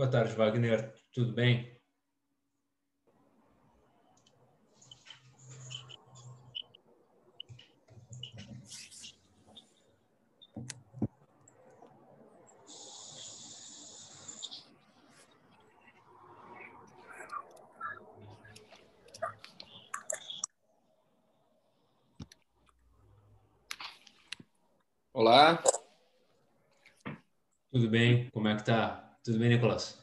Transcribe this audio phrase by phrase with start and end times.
[0.00, 0.94] Boa tarde, Wagner.
[1.12, 1.78] Tudo bem?
[25.12, 25.62] Olá.
[27.70, 28.30] Tudo bem?
[28.30, 29.18] Como é que tá?
[29.24, 29.98] Tudo bem, Nicolas?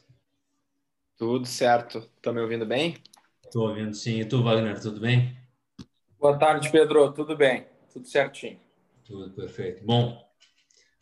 [1.18, 2.08] Tudo certo.
[2.22, 2.98] Tá me ouvindo bem?
[3.44, 4.20] Estou ouvindo sim.
[4.20, 5.36] E tu, Wagner, tudo bem?
[6.20, 7.12] Boa tarde, Pedro.
[7.14, 7.66] Tudo bem?
[7.92, 8.60] Tudo certinho.
[9.06, 9.84] Tudo perfeito.
[9.86, 10.22] Bom,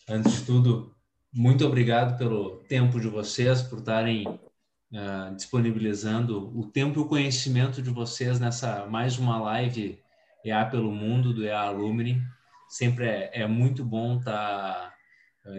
[0.08, 0.96] antes de tudo,
[1.34, 7.82] muito obrigado pelo tempo de vocês, por estarem uh, disponibilizando o tempo e o conhecimento
[7.82, 10.00] de vocês nessa mais uma live
[10.46, 12.22] EA pelo Mundo do EA Alumni
[12.70, 14.95] sempre é, é muito bom estar tá,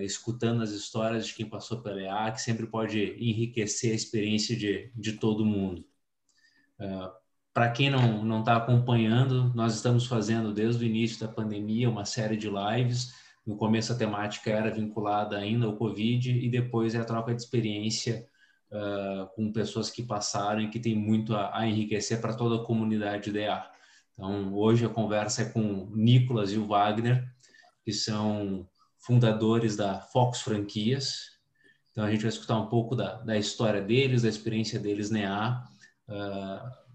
[0.02, 4.90] escutando as histórias de quem passou pela EA, que sempre pode enriquecer a experiência de,
[4.94, 5.84] de todo mundo.
[6.80, 7.10] Uh,
[7.54, 12.36] Para quem não está acompanhando, nós estamos fazendo desde o início da pandemia uma série
[12.36, 13.14] de lives.
[13.46, 17.40] No começo a temática era vinculada ainda ao Covid e depois é a troca de
[17.40, 18.26] experiência
[18.70, 22.66] uh, com pessoas que passaram e que tem muito a, a enriquecer para toda a
[22.66, 23.70] comunidade da EA.
[24.12, 27.24] Então, hoje a conversa é com o Nicolas e o Wagner,
[27.84, 28.68] que são
[29.06, 31.36] fundadores da Fox Franquias.
[31.90, 35.64] Então, a gente vai escutar um pouco da, da história deles, da experiência deles na
[36.08, 36.86] uh,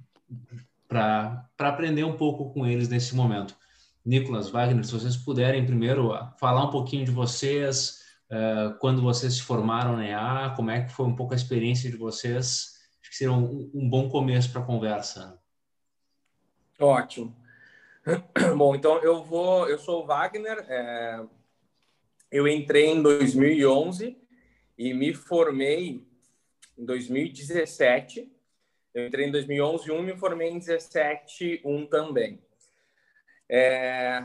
[0.87, 3.55] para aprender um pouco com eles nesse momento.
[4.05, 9.41] Nicolas, Wagner, se vocês puderem primeiro falar um pouquinho de vocês, uh, quando vocês se
[9.41, 13.15] formaram na EA, como é que foi um pouco a experiência de vocês, acho que
[13.15, 15.39] seria um, um bom começo para a conversa.
[16.77, 17.35] Ótimo.
[18.57, 19.69] Bom, então eu vou.
[19.69, 20.65] Eu sou o Wagner.
[20.67, 21.23] É,
[22.31, 24.17] eu entrei em 2011
[24.77, 26.07] e me formei
[26.77, 28.31] em 2017.
[28.93, 32.39] Eu entrei em 2011 um, me formei em 17 um também.
[33.49, 34.23] É,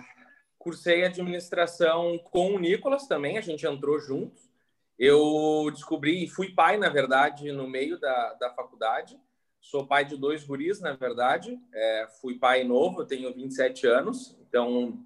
[0.57, 3.39] cursei administração com o Nicolas também.
[3.39, 4.49] A gente entrou juntos.
[4.97, 9.19] Eu descobri, fui pai, na verdade, no meio da, da faculdade.
[9.61, 11.59] Sou pai de dois guris, na verdade.
[11.75, 14.37] É, fui pai novo, tenho 27 anos.
[14.49, 15.05] Então,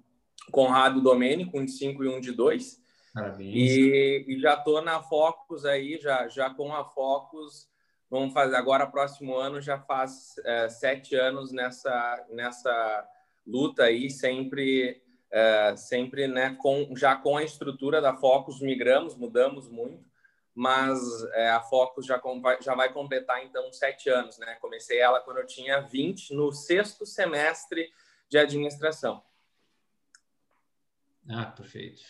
[0.51, 2.80] Conrado e Domênico, um de 5 e um de 2.
[3.13, 3.53] Parabéns.
[3.53, 7.69] E, e já estou na Focus aí, já, já com a Focus.
[8.09, 13.07] Vamos fazer agora, próximo ano, já faz é, sete anos nessa, nessa
[13.45, 19.69] luta aí, sempre, é, sempre né, com, já com a estrutura da Focus, migramos, mudamos
[19.69, 20.11] muito
[20.53, 20.99] mas
[21.33, 22.21] é, a Focus já,
[22.61, 24.55] já vai completar então sete anos, né?
[24.55, 27.91] Comecei ela quando eu tinha 20, no sexto semestre
[28.29, 29.23] de administração.
[31.29, 32.01] Ah, perfeito.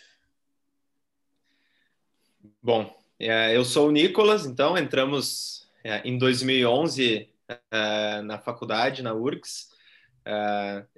[2.61, 9.13] Bom, é, eu sou o Nicolas, então entramos é, em 2011 é, na faculdade, na
[9.13, 9.69] URGS.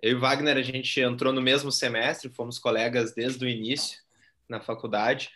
[0.02, 4.00] Eu e Wagner, a gente entrou no mesmo semestre, fomos colegas desde o início
[4.48, 5.32] na faculdade.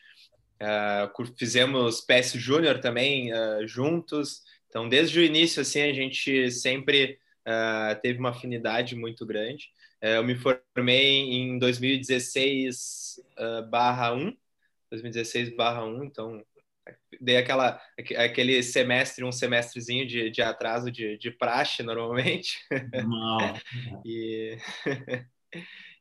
[1.37, 3.31] Fizemos PS Júnior também
[3.65, 4.43] juntos.
[4.67, 7.17] Então, desde o início, assim, a gente sempre
[8.01, 9.71] teve uma afinidade muito grande.
[10.01, 13.21] eu me formei em 2016
[13.69, 14.35] barra 1,
[14.91, 16.43] 2016 barra 1, então
[17.19, 17.81] dei aquela,
[18.17, 22.57] aquele semestre, um semestrezinho de, de atraso de, de praxe, normalmente.
[23.05, 23.53] Não.
[24.05, 24.57] e...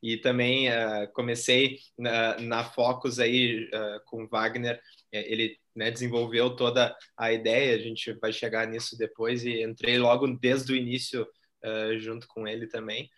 [0.03, 4.81] E também uh, comecei na, na Focus aí uh, com Wagner,
[5.11, 9.99] é, ele né, desenvolveu toda a ideia, a gente vai chegar nisso depois, e entrei
[9.99, 11.27] logo desde o início
[11.65, 13.11] uh, junto com ele também,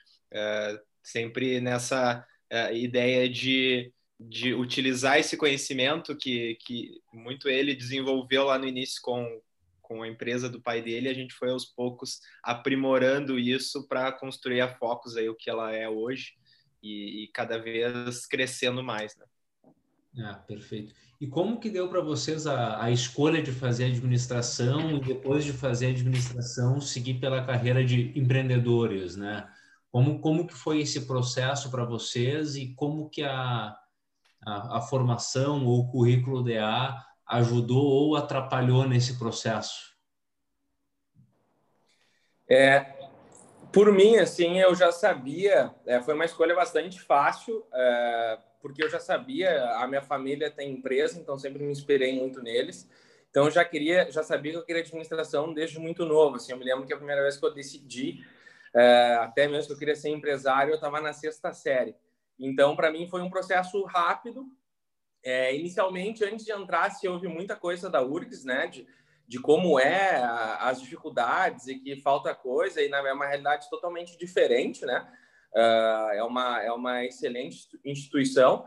[1.03, 2.27] sempre nessa
[2.73, 9.41] ideia de, de utilizar esse conhecimento que, que muito ele desenvolveu lá no início com,
[9.81, 14.61] com a empresa do pai dele, a gente foi aos poucos aprimorando isso para construir
[14.61, 16.35] a Focus aí o que ela é hoje
[16.83, 19.25] e, e cada vez crescendo mais, né?
[20.21, 20.93] Ah, perfeito.
[21.21, 25.53] E como que deu para vocês a, a, escolha de fazer administração e depois de
[25.53, 29.49] fazer administração seguir pela carreira de empreendedores, né?
[29.91, 33.77] Como, como que foi esse processo para vocês e como que a,
[34.45, 36.97] a, a formação ou o currículo DA
[37.27, 39.97] ajudou ou atrapalhou nesse processo?
[42.51, 42.99] É,
[43.73, 48.89] por mim, assim, eu já sabia, é, foi uma escolha bastante fácil, é, porque eu
[48.89, 52.89] já sabia, a minha família tem empresa, então sempre me inspirei muito neles.
[53.31, 56.37] Então já queria, já sabia que eu queria administração desde muito novo.
[56.37, 58.25] Assim, eu me lembro que a primeira vez que eu decidi,
[58.75, 61.95] é, até mesmo que eu queria ser empresário, eu estava na sexta série.
[62.39, 64.47] Então, para mim, foi um processo rápido.
[65.25, 68.67] É, inicialmente, antes de entrar, se ouve muita coisa da URGS, né?
[68.69, 68.87] De,
[69.27, 73.69] de como é a, as dificuldades e que falta coisa, e na é uma realidade
[73.69, 75.07] totalmente diferente, né?
[75.53, 78.65] Uh, é, uma, é uma excelente instituição.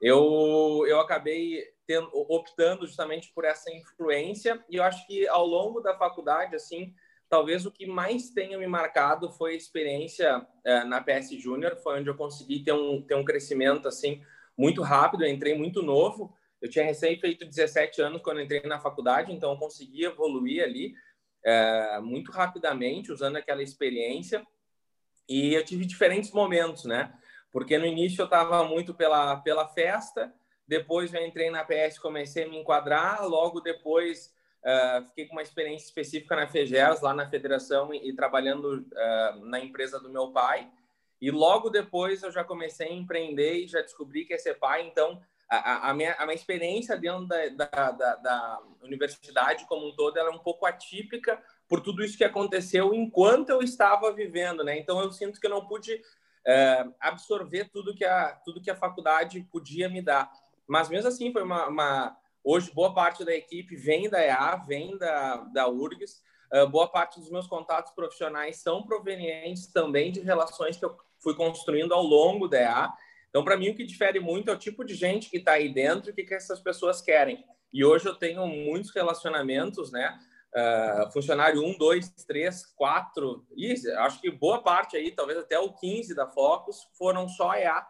[0.00, 5.80] Eu, eu acabei tendo, optando justamente por essa influência, e eu acho que ao longo
[5.80, 6.94] da faculdade, assim,
[7.28, 12.00] talvez o que mais tenha me marcado foi a experiência uh, na PS Júnior, foi
[12.00, 14.22] onde eu consegui ter um, ter um crescimento, assim,
[14.56, 18.80] muito rápido, eu entrei muito novo, eu tinha recém feito 17 anos quando entrei na
[18.80, 20.94] faculdade, então eu consegui evoluir ali
[21.44, 24.44] é, muito rapidamente usando aquela experiência.
[25.28, 27.12] E eu tive diferentes momentos, né?
[27.52, 30.32] Porque no início eu estava muito pela, pela festa,
[30.66, 34.34] depois eu entrei na PS, comecei a me enquadrar, logo depois
[34.64, 39.44] uh, fiquei com uma experiência específica na FEGERS, lá na federação, e, e trabalhando uh,
[39.46, 40.70] na empresa do meu pai.
[41.20, 44.86] E logo depois eu já comecei a empreender e já descobri que ia ser pai,
[44.86, 49.94] então a, a, minha, a minha experiência dentro da, da, da, da, universidade como um
[49.94, 54.62] todo era é um pouco atípica por tudo isso que aconteceu enquanto eu estava vivendo,
[54.62, 54.78] né?
[54.78, 56.00] Então eu sinto que eu não pude
[56.46, 60.30] é, absorver tudo que a tudo que a faculdade podia me dar.
[60.66, 64.96] Mas mesmo assim foi uma, uma hoje boa parte da equipe vem da EA, vem
[64.98, 66.22] da da URGS.
[66.52, 71.34] Uh, boa parte dos meus contatos profissionais são provenientes também de relações que eu fui
[71.34, 72.92] construindo ao longo da EA.
[73.28, 75.68] Então, para mim, o que difere muito é o tipo de gente que está aí
[75.68, 77.44] dentro e o que, que essas pessoas querem.
[77.72, 80.18] E hoje eu tenho muitos relacionamentos, né?
[80.56, 85.74] Uh, funcionário 1, 2, 3, 4, e acho que boa parte aí, talvez até o
[85.74, 87.86] 15 da Focus, foram só EA.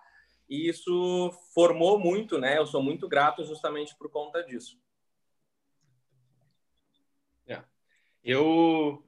[0.49, 2.59] E isso formou muito, né?
[2.59, 4.79] Eu sou muito grato justamente por conta disso.
[7.47, 7.62] É.
[8.25, 9.05] Eu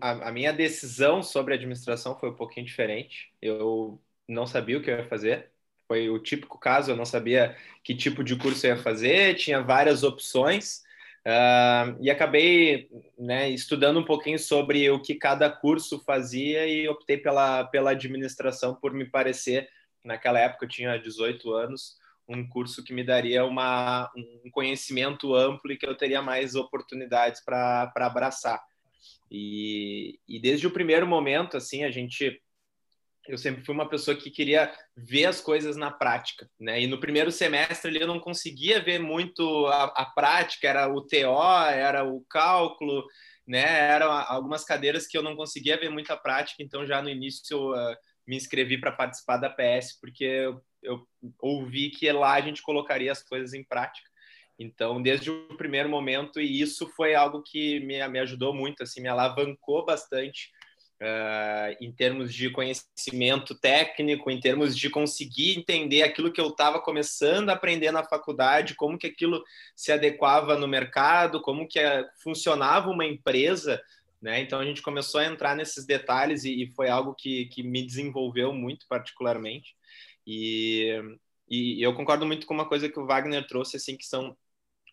[0.00, 3.32] a, a, minha decisão sobre administração foi um pouquinho diferente.
[3.40, 5.50] Eu não sabia o que eu ia fazer.
[5.86, 9.62] Foi o típico caso, eu não sabia que tipo de curso eu ia fazer, tinha
[9.62, 10.82] várias opções.
[11.26, 12.88] Uh, e acabei
[13.18, 18.74] né, estudando um pouquinho sobre o que cada curso fazia e optei pela, pela administração
[18.74, 19.68] por me parecer,
[20.04, 21.96] naquela época eu tinha 18 anos,
[22.28, 27.42] um curso que me daria uma, um conhecimento amplo e que eu teria mais oportunidades
[27.44, 28.62] para abraçar.
[29.30, 32.40] E, e desde o primeiro momento, assim, a gente
[33.26, 36.82] eu sempre fui uma pessoa que queria ver as coisas na prática, né?
[36.82, 41.00] E no primeiro semestre ali eu não conseguia ver muito a, a prática, era o
[41.00, 41.42] TO,
[41.72, 43.02] era o cálculo,
[43.46, 43.90] né?
[43.90, 47.96] Eram algumas cadeiras que eu não conseguia ver muita prática, então já no início uh,
[48.26, 51.06] me inscrevi para participar da PS, porque eu, eu
[51.40, 54.08] ouvi que lá a gente colocaria as coisas em prática.
[54.58, 59.00] Então, desde o primeiro momento, e isso foi algo que me, me ajudou muito, assim,
[59.00, 60.50] me alavancou bastante
[61.02, 66.80] Uh, em termos de conhecimento técnico, em termos de conseguir entender aquilo que eu estava
[66.80, 69.42] começando a aprender na faculdade, como que aquilo
[69.74, 73.82] se adequava no mercado, como que uh, funcionava uma empresa,
[74.24, 74.40] né?
[74.40, 77.84] Então a gente começou a entrar nesses detalhes e, e foi algo que, que me
[77.84, 79.76] desenvolveu muito particularmente.
[80.26, 80.98] E,
[81.46, 84.34] e eu concordo muito com uma coisa que o Wagner trouxe, assim, que são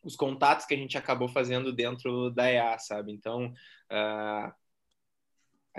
[0.04, 3.14] os contatos que a gente acabou fazendo dentro da EA, sabe?
[3.14, 3.54] Então,
[3.90, 4.52] uh,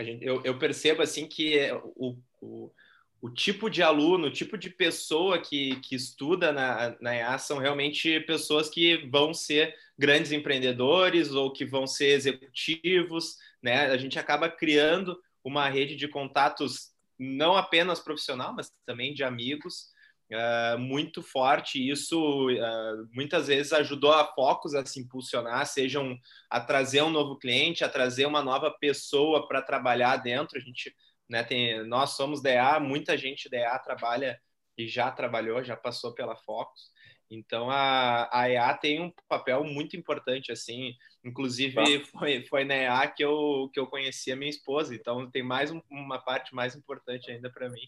[0.02, 1.58] gente, eu, eu, percebo assim que
[1.94, 2.72] o, o,
[3.20, 7.58] o, tipo de aluno, o tipo de pessoa que, que estuda na, na EA são
[7.58, 13.86] realmente pessoas que vão ser grandes empreendedores ou que vão ser executivos, né?
[13.86, 19.92] A gente acaba criando uma rede de contatos não apenas profissional, mas também de amigos,
[20.32, 21.88] uh, muito forte.
[21.88, 22.18] Isso
[22.50, 26.18] uh, muitas vezes ajudou a Focus a se impulsionar, sejam
[26.50, 30.58] a trazer um novo cliente, a trazer uma nova pessoa para trabalhar dentro.
[30.58, 30.92] A gente,
[31.28, 34.36] né, tem, nós somos DA, muita gente DA trabalha
[34.76, 36.90] e já trabalhou, já passou pela Focus.
[37.32, 40.94] Então a, a EA tem um papel muito importante, assim.
[41.24, 45.42] Inclusive foi, foi na EA que eu, que eu conheci a minha esposa, então tem
[45.42, 47.80] mais um, uma parte mais importante ainda para mim,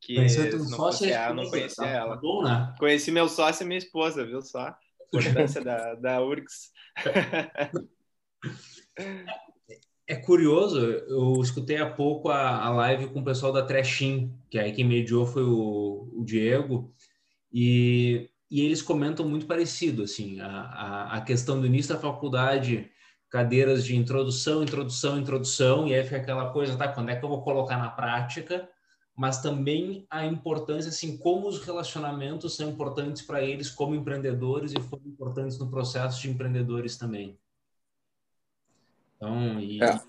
[0.00, 2.14] que Conheceu não fosse ela, não conhecia tá, ela.
[2.14, 2.74] Tá bom, né?
[2.78, 4.66] Conheci meu sócio e minha esposa, viu só?
[4.66, 4.76] A
[5.12, 6.70] importância da, da URGS.
[10.06, 14.58] É curioso, eu escutei há pouco a, a live com o pessoal da Trashim, que
[14.58, 16.92] aí quem mediou foi o, o Diego,
[17.52, 22.90] e, e eles comentam muito parecido, assim, a, a, a questão do início da faculdade,
[23.30, 27.28] cadeiras de introdução, introdução, introdução, e aí fica aquela coisa, tá, quando é que eu
[27.28, 28.68] vou colocar na prática?
[29.20, 34.80] mas também a importância, assim, como os relacionamentos são importantes para eles como empreendedores e
[34.80, 37.38] foram importantes no processo de empreendedores também.
[39.16, 40.00] Então, e é.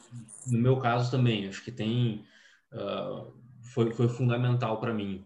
[0.47, 2.25] no meu caso também, acho que tem,
[2.71, 5.25] uh, foi, foi fundamental para mim.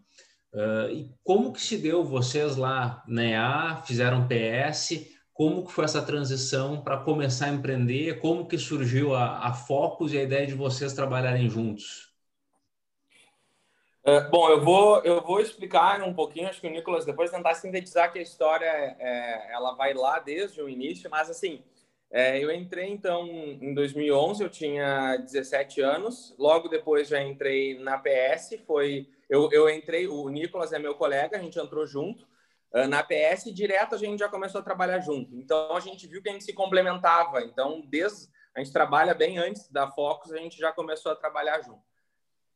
[0.56, 5.84] Uh, e como que se deu vocês lá na EA, fizeram PS, como que foi
[5.84, 10.48] essa transição para começar a empreender, como que surgiu a, a Focus e a ideia
[10.48, 12.16] de vocês trabalharem juntos?
[14.08, 17.54] Uh, bom, eu vou, eu vou explicar um pouquinho, acho que o Nicolas depois tentar
[17.56, 21.62] sintetizar que a história é, ela vai lá desde o início, mas assim,
[22.16, 27.98] é, eu entrei então em 2011, eu tinha 17 anos, logo depois já entrei na
[27.98, 32.26] PS, foi eu, eu entrei, o Nicolas é meu colega, a gente entrou junto
[32.74, 35.36] uh, na PS direto a gente já começou a trabalhar junto.
[35.36, 37.42] Então a gente viu que a gente se complementava.
[37.42, 41.62] Então, desde a gente trabalha bem antes da Focus, a gente já começou a trabalhar
[41.62, 41.84] junto.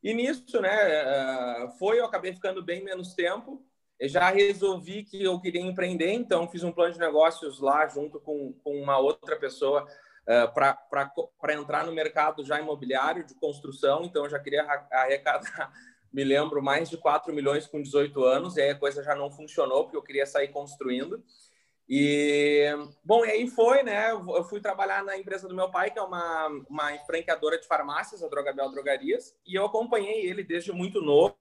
[0.01, 3.65] E nisso, né, uh, foi, eu acabei ficando bem menos tempo.
[3.99, 8.19] Eu já resolvi que eu queria empreender, então fiz um plano de negócios lá junto
[8.19, 14.03] com, com uma outra pessoa uh, para entrar no mercado já imobiliário de construção.
[14.03, 15.71] Então eu já queria arrecadar
[16.11, 19.29] me lembro, mais de 4 milhões com 18 anos, e aí a coisa já não
[19.31, 21.23] funcionou, porque eu queria sair construindo.
[21.87, 22.67] E,
[23.03, 24.11] bom, e aí foi, né?
[24.11, 28.23] Eu fui trabalhar na empresa do meu pai, que é uma, uma franqueadora de farmácias,
[28.23, 31.35] a Drogabel Drogarias, e eu acompanhei ele desde muito novo,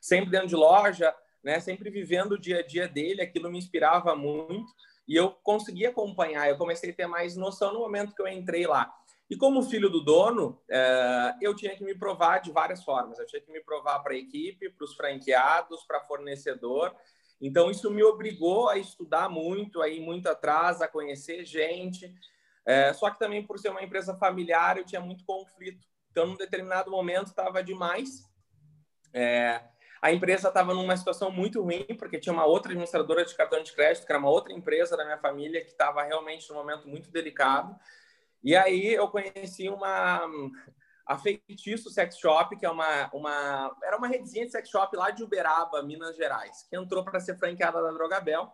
[0.00, 1.60] sempre dentro de loja, né?
[1.60, 4.72] Sempre vivendo o dia a dia dele, aquilo me inspirava muito,
[5.06, 6.48] e eu consegui acompanhar.
[6.48, 8.92] Eu comecei a ter mais noção no momento que eu entrei lá.
[9.28, 13.18] E como filho do dono, é, eu tinha que me provar de várias formas.
[13.18, 16.94] Eu tinha que me provar para a equipe, para os franqueados, para fornecedor.
[17.40, 22.14] Então, isso me obrigou a estudar muito, a ir muito atrás, a conhecer gente.
[22.66, 25.86] É, só que também, por ser uma empresa familiar, eu tinha muito conflito.
[26.10, 28.22] Então, num determinado momento, estava demais.
[29.12, 29.62] É,
[30.04, 33.72] a empresa estava numa situação muito ruim, porque tinha uma outra administradora de cartão de
[33.72, 37.10] crédito, que era uma outra empresa da minha família, que estava realmente num momento muito
[37.10, 37.74] delicado.
[38.42, 40.28] E aí eu conheci uma
[41.06, 45.08] a Feitiço Sex Shop, que é uma, uma era uma redezinha de sex shop lá
[45.08, 48.52] de Uberaba, Minas Gerais, que entrou para ser franqueada da Drogabel.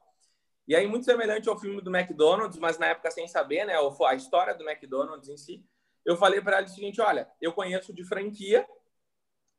[0.69, 4.15] E aí muito semelhante ao filme do McDonald's, mas na época sem saber, né, a
[4.15, 5.67] história do McDonald's em si.
[6.05, 8.65] Eu falei para ela o seguinte, olha, eu conheço de franquia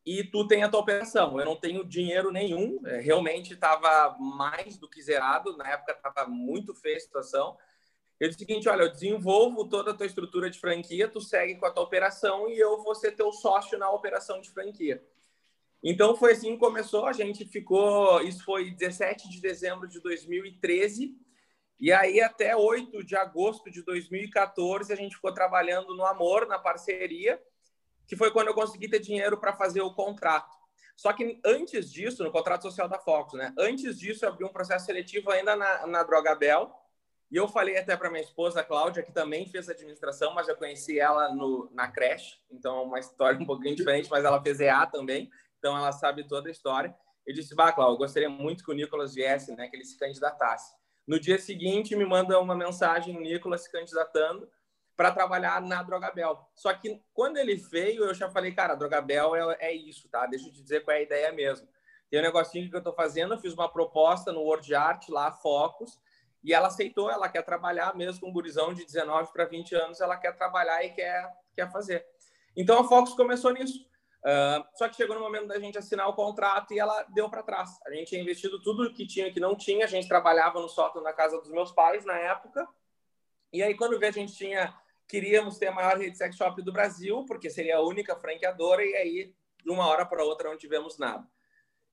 [0.06, 1.40] e tu tem a tua operação.
[1.40, 6.28] Eu não tenho dinheiro nenhum, é, realmente estava mais do que zerado, na época estava
[6.28, 7.58] muito feia a situação.
[8.20, 11.56] Eu disse o seguinte, olha, eu desenvolvo toda a tua estrutura de franquia, tu segue
[11.56, 15.04] com a tua operação e eu vou ser teu sócio na operação de franquia.
[15.84, 21.18] Então foi assim que começou, a gente ficou, isso foi 17 de dezembro de 2013,
[21.80, 26.60] e aí até 8 de agosto de 2014 a gente ficou trabalhando no amor, na
[26.60, 27.42] parceria,
[28.12, 30.54] que foi quando eu consegui ter dinheiro para fazer o contrato.
[30.98, 33.54] Só que antes disso, no contrato social da Fox, né?
[33.58, 36.70] Antes disso, eu abri um processo seletivo ainda na, na Drogabel,
[37.32, 41.00] e eu falei até para minha esposa, Cláudia, que também fez administração, mas eu conheci
[41.00, 44.86] ela no, na creche, então é uma história um pouquinho diferente, mas ela fez EA
[44.86, 46.94] também, então ela sabe toda a história.
[47.26, 49.98] Eu disse, vá, Cláudia, eu gostaria muito que o Nicolas viesse, né, que ele se
[49.98, 50.76] candidatasse.
[51.08, 54.52] No dia seguinte, me manda uma mensagem, o Nicolas se candidatando
[55.02, 56.48] para trabalhar na Drogabel.
[56.54, 60.28] Só que quando ele veio, eu já falei, cara, Drogabel é, é isso, tá?
[60.28, 61.68] Deixa eu te dizer qual é a ideia mesmo.
[62.08, 65.32] Tem um negocinho que eu estou fazendo, eu fiz uma proposta no Word Art lá,
[65.32, 66.00] Focus,
[66.44, 70.00] e ela aceitou, ela quer trabalhar mesmo com um gurizão de 19 para 20 anos,
[70.02, 72.06] ela quer trabalhar e quer, quer fazer.
[72.56, 73.84] Então a Fox começou nisso.
[74.20, 77.42] Uh, só que chegou no momento da gente assinar o contrato e ela deu para
[77.42, 77.72] trás.
[77.88, 79.86] A gente tinha investido tudo que tinha que não tinha.
[79.86, 82.68] A gente trabalhava no sótão na casa dos meus pais na época.
[83.54, 84.74] E aí, quando vê, a gente tinha.
[85.12, 88.96] Queríamos ter a maior rede sex shop do Brasil, porque seria a única franqueadora, e
[88.96, 91.28] aí, de uma hora para outra, não tivemos nada.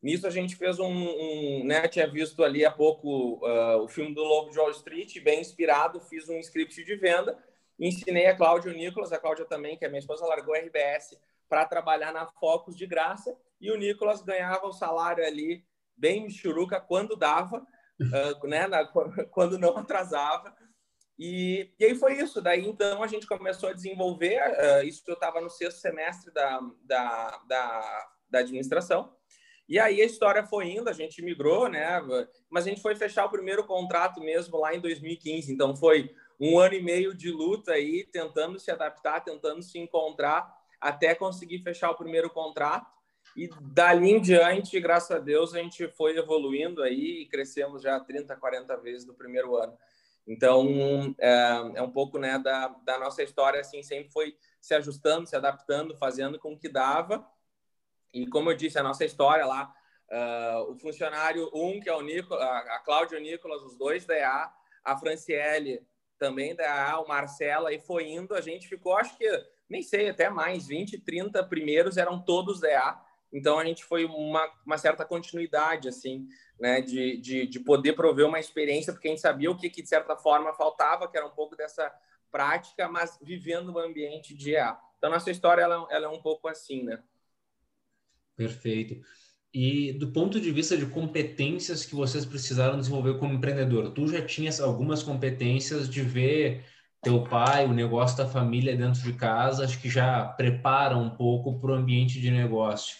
[0.01, 4.15] Nisso a gente fez um, um né, tinha visto ali há pouco uh, o filme
[4.15, 7.37] do Lobo de Wall Street, bem inspirado, fiz um script de venda,
[7.77, 10.59] ensinei a Cláudia e o Nicolas, a Cláudia também, que é minha esposa, largou a
[10.59, 15.65] RBS para trabalhar na Focus de graça, e o Nicolas ganhava o salário ali
[15.97, 17.67] bem churuca quando dava,
[18.01, 18.85] uh, né, na,
[19.33, 20.55] quando não atrasava,
[21.19, 22.41] e, e aí foi isso.
[22.41, 24.39] Daí então a gente começou a desenvolver.
[24.39, 29.17] Uh, isso eu estava no sexto semestre da, da, da, da administração.
[29.69, 32.01] E aí a história foi indo, a gente migrou, né?
[32.49, 35.53] Mas a gente foi fechar o primeiro contrato mesmo lá em 2015.
[35.53, 40.51] Então foi um ano e meio de luta aí, tentando se adaptar, tentando se encontrar,
[40.81, 42.87] até conseguir fechar o primeiro contrato.
[43.37, 48.01] E dali em diante, graças a Deus, a gente foi evoluindo aí e crescemos já
[48.01, 49.77] 30, 40 vezes no primeiro ano.
[50.29, 51.31] Então, é,
[51.77, 55.97] é um pouco né, da, da nossa história, assim, sempre foi se ajustando, se adaptando,
[55.97, 57.27] fazendo com que dava.
[58.13, 59.75] E como eu disse, a nossa história lá,
[60.11, 64.05] uh, o funcionário um, que é o a, a Cláudia e o Nicolas, os dois
[64.05, 64.53] da EA,
[64.85, 65.81] a Franciele
[66.19, 69.27] também da EA, o Marcelo, aí foi indo, a gente ficou, acho que,
[69.67, 73.01] nem sei, até mais, 20, 30 primeiros eram todos da EA,
[73.33, 76.27] Então a gente foi uma, uma certa continuidade, assim,
[76.59, 79.83] né, de, de, de, poder prover uma experiência, porque a gente sabia o que, que
[79.83, 81.93] de certa forma faltava, que era um pouco dessa
[82.31, 84.79] prática, mas vivendo um ambiente de EA.
[84.97, 87.03] Então nossa história ela, ela é um pouco assim, né?
[88.35, 89.01] Perfeito.
[89.53, 94.25] E do ponto de vista de competências que vocês precisaram desenvolver como empreendedor, tu já
[94.25, 96.65] tinhas algumas competências de ver
[97.03, 101.59] teu pai, o negócio da família dentro de casa, acho que já prepara um pouco
[101.59, 102.97] para o ambiente de negócio.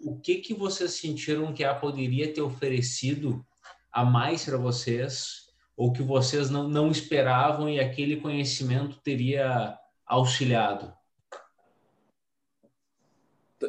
[0.00, 3.44] O que que vocês sentiram que a poderia ter oferecido
[3.92, 10.92] a mais para vocês, ou que vocês não, não esperavam e aquele conhecimento teria auxiliado?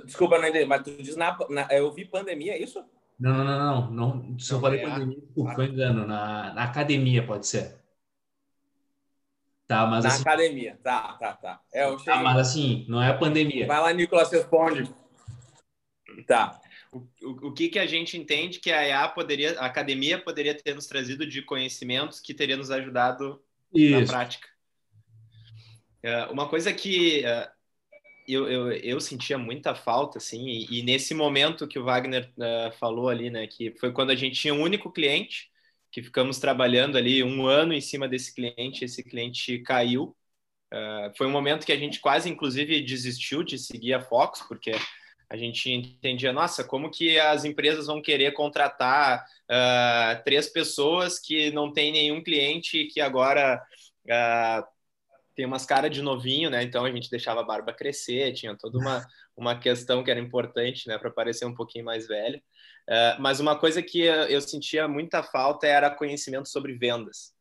[0.05, 2.81] Desculpa, não entendi, mas tu diz na, na, eu vi pandemia, é isso?
[3.19, 4.15] Não, não, não, não.
[4.15, 6.07] não se eu falei é pandemia, desculpa, foi engano.
[6.07, 7.81] Na, na academia, pode ser.
[9.67, 11.61] Tá, mas Na assim, academia, tá, tá, tá.
[11.73, 13.67] É, eu tá, mas assim, não é a pandemia.
[13.67, 14.93] Vai lá, Nicolas, responde.
[16.25, 16.59] Tá.
[16.91, 20.53] O, o, o, que, que a gente entende que a EA poderia, a academia poderia
[20.53, 23.41] ter nos trazido de conhecimentos que teria nos ajudado
[23.73, 23.99] Isso.
[23.99, 24.47] na prática?
[26.03, 27.49] É, uma coisa que é,
[28.27, 32.71] eu, eu, eu sentia muita falta, assim, e, e nesse momento que o Wagner uh,
[32.77, 35.51] falou ali, né, que foi quando a gente tinha um único cliente,
[35.91, 40.15] que ficamos trabalhando ali um ano em cima desse cliente, esse cliente caiu.
[40.73, 44.71] Uh, foi um momento que a gente quase, inclusive, desistiu de seguir a Fox, porque
[45.31, 51.49] a gente entendia, nossa, como que as empresas vão querer contratar uh, três pessoas que
[51.51, 53.63] não tem nenhum cliente e que agora
[54.07, 54.67] uh,
[55.33, 56.61] tem umas caras de novinho, né?
[56.63, 60.85] Então a gente deixava a barba crescer, tinha toda uma, uma questão que era importante,
[60.89, 62.37] né, para parecer um pouquinho mais velho.
[62.89, 67.33] Uh, mas uma coisa que eu sentia muita falta era conhecimento sobre vendas.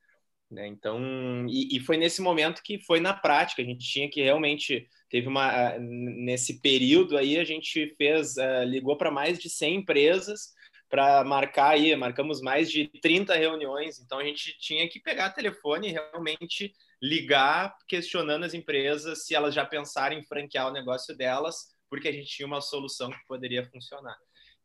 [0.49, 0.69] Né?
[0.69, 4.87] Então, e, e, foi nesse momento que foi na prática, a gente tinha que realmente
[5.11, 10.55] teve uma nesse período aí a gente fez ligou para mais de 100 empresas
[10.91, 15.89] para marcar aí, marcamos mais de 30 reuniões, então a gente tinha que pegar telefone
[15.89, 21.73] e realmente ligar questionando as empresas se elas já pensaram em franquear o negócio delas,
[21.89, 24.19] porque a gente tinha uma solução que poderia funcionar.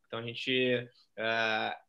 [0.07, 0.89] Então a gente.
[1.17, 1.85] Uh,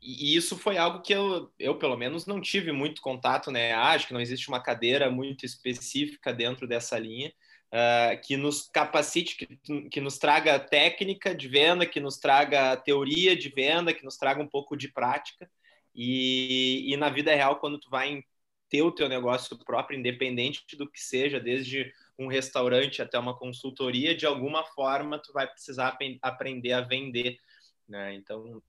[0.00, 3.72] e isso foi algo que eu, eu, pelo menos, não tive muito contato, né?
[3.72, 7.32] Acho que não existe uma cadeira muito específica dentro dessa linha
[7.72, 13.36] uh, que nos capacite, que, que nos traga técnica de venda, que nos traga teoria
[13.36, 15.50] de venda, que nos traga um pouco de prática.
[15.94, 18.22] E, e na vida real, quando tu vai
[18.68, 24.14] ter o teu negócio próprio, independente do que seja, desde um restaurante até uma consultoria,
[24.14, 27.38] de alguma forma tu vai precisar aprender a vender
[27.88, 28.14] né?
[28.14, 28.62] Então,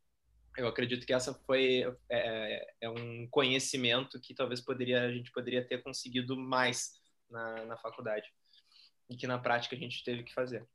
[0.57, 5.65] eu acredito que essa foi é, é, um conhecimento que talvez poderia a gente poderia
[5.65, 8.31] ter conseguido mais na, na faculdade
[9.09, 10.65] e que na prática a gente teve que fazer.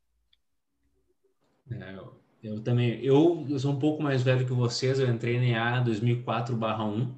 [1.71, 5.39] É, eu, eu, também, eu, eu, sou um pouco mais velho que vocês, eu entrei
[5.53, 7.15] na A 2004/1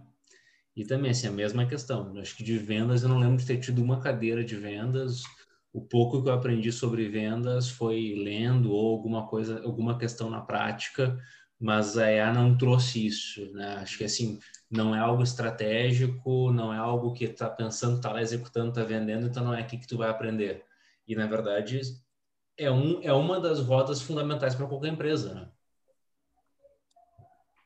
[0.76, 2.16] e também assim a mesma questão.
[2.18, 5.22] Acho que de vendas eu não lembro de ter tido uma cadeira de vendas.
[5.72, 10.40] O pouco que eu aprendi sobre vendas foi lendo ou alguma coisa, alguma questão na
[10.40, 11.18] prática,
[11.58, 13.76] mas a EA não trouxe isso, né?
[13.76, 14.38] Acho que assim,
[14.70, 19.26] não é algo estratégico, não é algo que está pensando, está lá executando, está vendendo,
[19.26, 20.65] então não é aqui que tu vai aprender.
[21.06, 21.80] E na verdade
[22.56, 25.48] é um é uma das rodas fundamentais para qualquer empresa, né?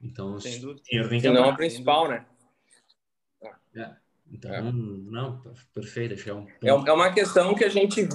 [0.03, 0.83] Então, Sem dúvida.
[0.89, 2.27] Tem não a principal, né?
[3.77, 3.91] É.
[4.33, 4.63] Então, é.
[4.63, 5.43] não,
[5.75, 6.15] perfeito.
[6.15, 8.09] Acho que é, um é, é uma questão que a gente,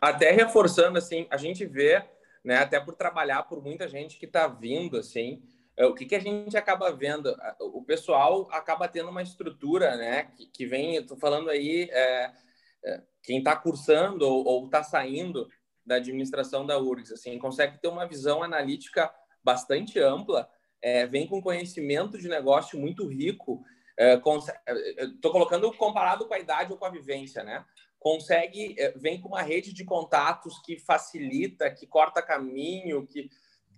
[0.00, 2.04] até reforçando, assim, a gente vê,
[2.42, 5.42] né, até por trabalhar por muita gente que está vindo, assim,
[5.76, 7.34] é, o que, que a gente acaba vendo?
[7.60, 12.32] O pessoal acaba tendo uma estrutura, né, que, que vem, estou falando aí, é, é,
[13.22, 15.48] quem está cursando ou está saindo
[15.84, 20.48] da administração da URGS, assim, consegue ter uma visão analítica bastante ampla,
[20.80, 23.64] é, vem com conhecimento de negócio muito rico,
[23.98, 27.64] Estou é, é, colocando comparado com a idade ou com a vivência, né?
[27.98, 33.28] Consegue, é, vem com uma rede de contatos que facilita, que corta caminho, que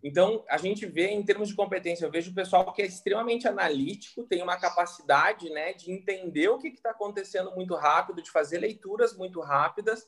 [0.07, 3.49] então, a gente vê em termos de competência, eu vejo o pessoal que é extremamente
[3.49, 8.59] analítico, tem uma capacidade né, de entender o que está acontecendo muito rápido, de fazer
[8.59, 10.07] leituras muito rápidas,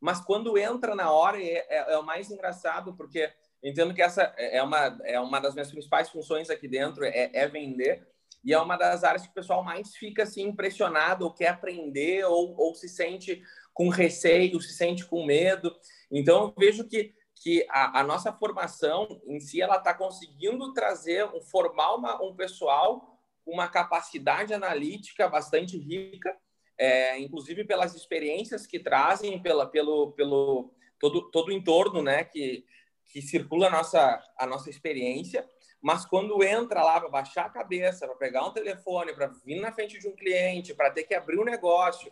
[0.00, 3.32] mas quando entra na hora é, é, é o mais engraçado, porque
[3.62, 7.46] entendo que essa é uma, é uma das minhas principais funções aqui dentro, é, é
[7.46, 8.04] vender,
[8.44, 12.24] e é uma das áreas que o pessoal mais fica assim impressionado, ou quer aprender,
[12.24, 13.40] ou, ou se sente
[13.72, 15.72] com receio, se sente com medo.
[16.10, 21.24] Então, eu vejo que, que a, a nossa formação em si, ela está conseguindo trazer,
[21.26, 26.36] um, formar um pessoal com uma capacidade analítica bastante rica,
[26.78, 32.64] é, inclusive pelas experiências que trazem, pela, pelo, pelo todo, todo o entorno né, que,
[33.04, 35.48] que circula a nossa, a nossa experiência,
[35.80, 39.72] mas quando entra lá para baixar a cabeça, para pegar um telefone, para vir na
[39.72, 42.10] frente de um cliente, para ter que abrir um negócio,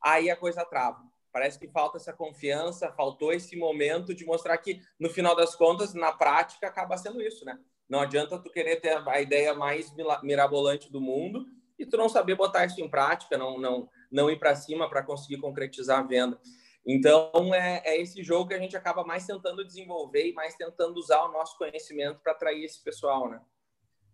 [0.00, 1.02] aí a coisa trava.
[1.36, 5.92] Parece que falta essa confiança, faltou esse momento de mostrar que, no final das contas,
[5.92, 7.58] na prática, acaba sendo isso, né?
[7.86, 11.44] Não adianta tu querer ter a ideia mais mirabolante do mundo
[11.78, 15.02] e tu não saber botar isso em prática, não, não, não ir para cima para
[15.02, 16.40] conseguir concretizar a venda.
[16.86, 20.96] Então, é, é, esse jogo que a gente acaba mais tentando desenvolver e mais tentando
[20.96, 23.42] usar o nosso conhecimento para atrair esse pessoal, né?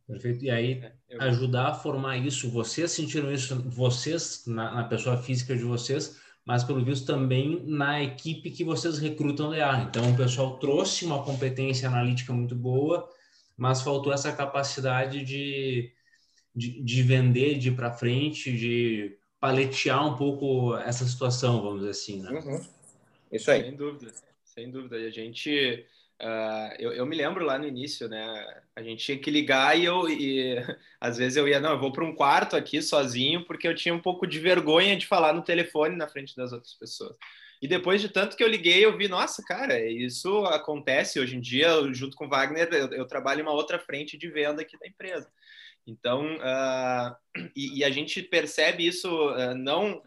[0.08, 0.44] Perfeito.
[0.44, 5.56] E aí, é, ajudar a formar isso, vocês sentiram isso, vocês, na, na, pessoa física
[5.56, 9.87] de vocês, mas pelo visto também na equipe que vocês recrutam DA.
[9.88, 13.09] Então, o pessoal trouxe uma competência analítica muito boa,
[13.57, 15.92] mas faltou essa capacidade de,
[16.55, 21.90] de, de vender, de ir para frente, de paletear um pouco essa situação, vamos dizer
[21.90, 22.31] assim, né?
[22.31, 22.61] Uhum.
[23.31, 23.62] Isso aí.
[23.62, 24.12] Sem dúvida,
[24.44, 24.98] sem dúvida.
[24.98, 25.87] E a gente,
[26.22, 28.62] uh, eu, eu me lembro lá no início, né?
[28.74, 30.56] A gente tinha que ligar e eu, e,
[31.00, 33.94] às vezes eu ia, não, eu vou para um quarto aqui sozinho, porque eu tinha
[33.94, 37.16] um pouco de vergonha de falar no telefone na frente das outras pessoas.
[37.61, 41.40] E depois de tanto que eu liguei, eu vi, nossa, cara, isso acontece hoje em
[41.40, 44.87] dia, junto com Wagner, eu, eu trabalho em uma outra frente de venda aqui da
[44.87, 45.30] empresa.
[45.87, 47.16] Então, uh,
[47.56, 50.02] e, e, a gente percebe isso uh, não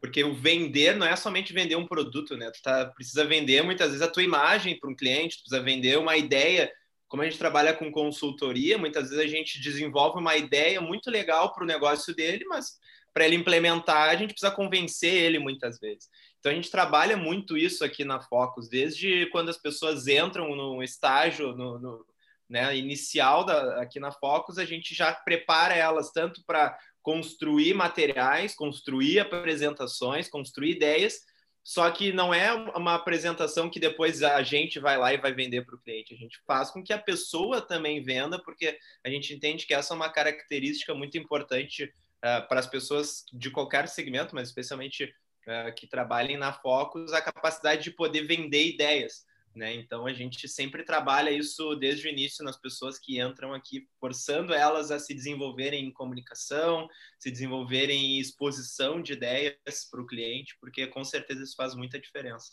[0.00, 2.50] porque o vender não é somente vender um produto, né?
[2.50, 5.98] Tu tá, precisa vender muitas vezes a tua imagem para um cliente, tu precisa vender
[5.98, 6.72] uma ideia.
[7.06, 11.52] Como a gente trabalha com consultoria, muitas vezes a gente desenvolve uma ideia muito legal
[11.52, 12.78] para o negócio dele, mas
[13.12, 16.08] para ele implementar, a gente precisa convencer ele muitas vezes.
[16.38, 20.82] Então a gente trabalha muito isso aqui na Focus, desde quando as pessoas entram no
[20.82, 22.06] estágio, no, no
[22.48, 28.54] né, inicial da, aqui na Focus, a gente já prepara elas tanto para construir materiais,
[28.54, 31.20] construir apresentações, construir ideias,
[31.62, 35.64] só que não é uma apresentação que depois a gente vai lá e vai vender
[35.64, 36.14] para o cliente.
[36.14, 39.92] A gente faz com que a pessoa também venda, porque a gente entende que essa
[39.92, 45.74] é uma característica muito importante uh, para as pessoas de qualquer segmento, mas especialmente uh,
[45.76, 49.26] que trabalhem na Focus, a capacidade de poder vender ideias.
[49.54, 49.74] Né?
[49.74, 54.54] Então a gente sempre trabalha isso desde o início nas pessoas que entram aqui, forçando
[54.54, 60.56] elas a se desenvolverem em comunicação, se desenvolverem em exposição de ideias para o cliente,
[60.60, 62.52] porque com certeza isso faz muita diferença.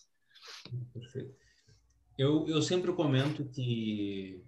[0.92, 1.36] Perfeito.
[2.18, 4.44] Eu, eu sempre comento que,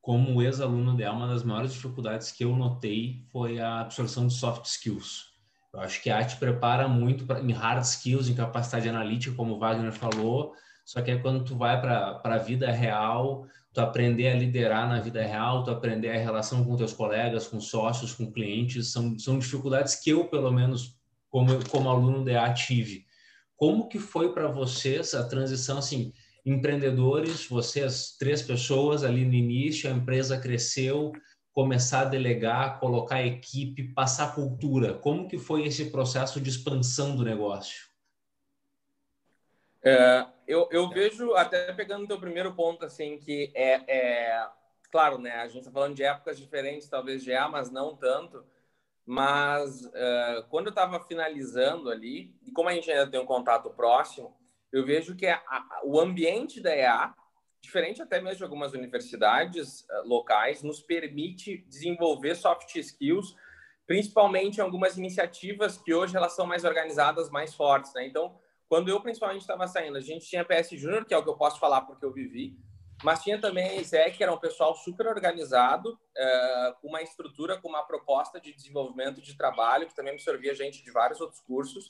[0.00, 4.66] como ex-aluno dela, uma das maiores dificuldades que eu notei foi a absorção de soft
[4.66, 5.34] skills.
[5.72, 9.54] Eu acho que a te prepara muito pra, em hard skills, em capacidade analítica, como
[9.54, 14.28] o Wagner falou, só que é quando tu vai para a vida real, tu aprender
[14.28, 18.30] a liderar na vida real, tu aprender a relação com teus colegas, com sócios, com
[18.30, 20.96] clientes, são, são dificuldades que eu, pelo menos,
[21.30, 23.04] como, como aluno da tive.
[23.56, 26.12] Como que foi para vocês a transição, assim,
[26.44, 31.12] empreendedores, vocês, três pessoas ali no início, a empresa cresceu,
[31.52, 34.92] começar a delegar, colocar equipe, passar cultura.
[34.94, 37.93] Como que foi esse processo de expansão do negócio?
[39.84, 44.48] É, eu, eu vejo, até pegando o teu primeiro ponto, assim, que é, é
[44.90, 45.32] claro, né?
[45.32, 48.44] A gente está falando de épocas diferentes, talvez já, mas não tanto.
[49.04, 53.68] Mas uh, quando eu estava finalizando ali, e como a gente ainda tem um contato
[53.70, 54.34] próximo,
[54.72, 57.14] eu vejo que a, a, o ambiente da EA,
[57.60, 63.36] diferente até mesmo de algumas universidades uh, locais, nos permite desenvolver soft skills,
[63.86, 68.06] principalmente em algumas iniciativas que hoje elas são mais organizadas, mais fortes, né?
[68.06, 68.38] Então,
[68.68, 71.36] quando eu, principalmente, estava saindo, a gente tinha PS Júnior, que é o que eu
[71.36, 72.56] posso falar porque eu vivi,
[73.02, 77.60] mas tinha também a ISEC, que era um pessoal super organizado, uh, com uma estrutura,
[77.60, 81.88] com uma proposta de desenvolvimento de trabalho, que também absorvia gente de vários outros cursos.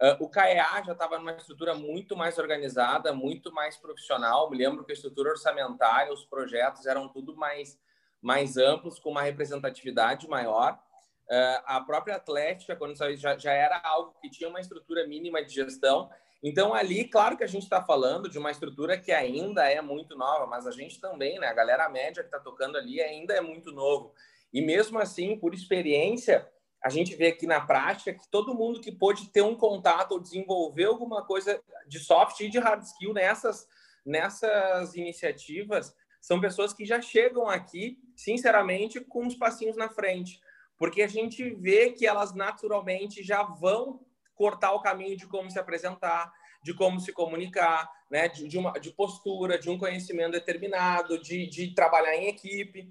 [0.00, 4.50] Uh, o CAEA já estava numa estrutura muito mais organizada, muito mais profissional.
[4.50, 7.78] Me lembro que a estrutura orçamentária, os projetos eram tudo mais,
[8.20, 10.80] mais amplos, com uma representatividade maior.
[11.30, 15.44] Uh, a própria Atlética, quando saiu, já, já era algo que tinha uma estrutura mínima
[15.44, 16.10] de gestão.
[16.42, 20.16] Então, ali, claro que a gente está falando de uma estrutura que ainda é muito
[20.16, 21.46] nova, mas a gente também, né?
[21.46, 24.12] A galera média que está tocando ali ainda é muito novo.
[24.52, 26.50] E mesmo assim, por experiência,
[26.82, 30.20] a gente vê aqui na prática que todo mundo que pôde ter um contato ou
[30.20, 33.68] desenvolver alguma coisa de soft e de hard skill nessas,
[34.04, 40.40] nessas iniciativas são pessoas que já chegam aqui, sinceramente, com uns passinhos na frente
[40.80, 44.00] porque a gente vê que elas naturalmente já vão
[44.34, 46.32] cortar o caminho de como se apresentar,
[46.64, 48.28] de como se comunicar, né?
[48.28, 52.90] de, de uma de postura, de um conhecimento determinado, de, de trabalhar em equipe.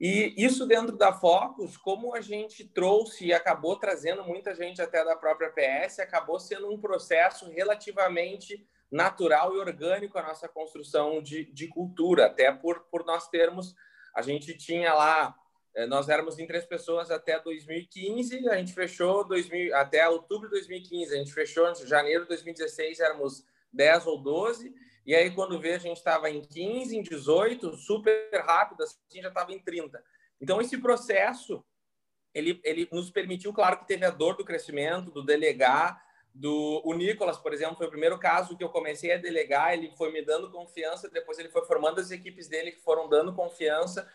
[0.00, 5.04] E isso dentro da Focus, como a gente trouxe e acabou trazendo muita gente até
[5.04, 11.44] da própria PS, acabou sendo um processo relativamente natural e orgânico a nossa construção de,
[11.52, 13.74] de cultura, até por, por nós termos,
[14.16, 15.36] a gente tinha lá,
[15.88, 21.14] nós éramos em três pessoas até 2015, a gente fechou 2000, até outubro de 2015,
[21.14, 24.74] a gente fechou em janeiro de 2016, éramos 10 ou 12,
[25.06, 29.28] e aí quando vê a gente estava em 15, em 18, super rápido, assim, já
[29.28, 30.02] estava em 30.
[30.40, 31.64] Então esse processo,
[32.34, 36.02] ele, ele nos permitiu, claro que teve a dor do crescimento, do delegar,
[36.34, 39.92] do o Nicolas, por exemplo, foi o primeiro caso que eu comecei a delegar, ele
[39.96, 44.08] foi me dando confiança, depois ele foi formando as equipes dele que foram dando confiança,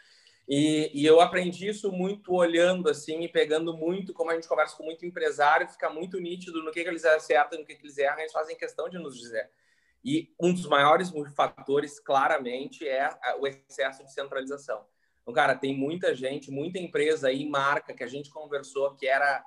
[0.47, 4.77] e, e, eu aprendi isso muito olhando assim e pegando muito, como a gente conversa
[4.77, 7.97] com muito empresário, fica muito nítido no que, que eles acertam, no que, que eles
[7.97, 9.49] erram, eles fazem questão de nos dizer.
[10.03, 14.85] E um dos maiores fatores, claramente, é o excesso de centralização.
[15.23, 19.43] Então, cara, tem muita gente, muita empresa aí, marca, que a gente conversou, que era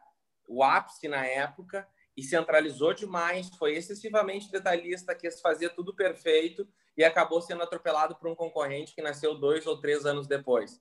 [0.49, 1.87] o ápice na época,
[2.19, 8.29] e centralizou demais, foi excessivamente detalhista, quis fazer tudo perfeito e acabou sendo atropelado por
[8.29, 10.81] um concorrente que nasceu dois ou três anos depois.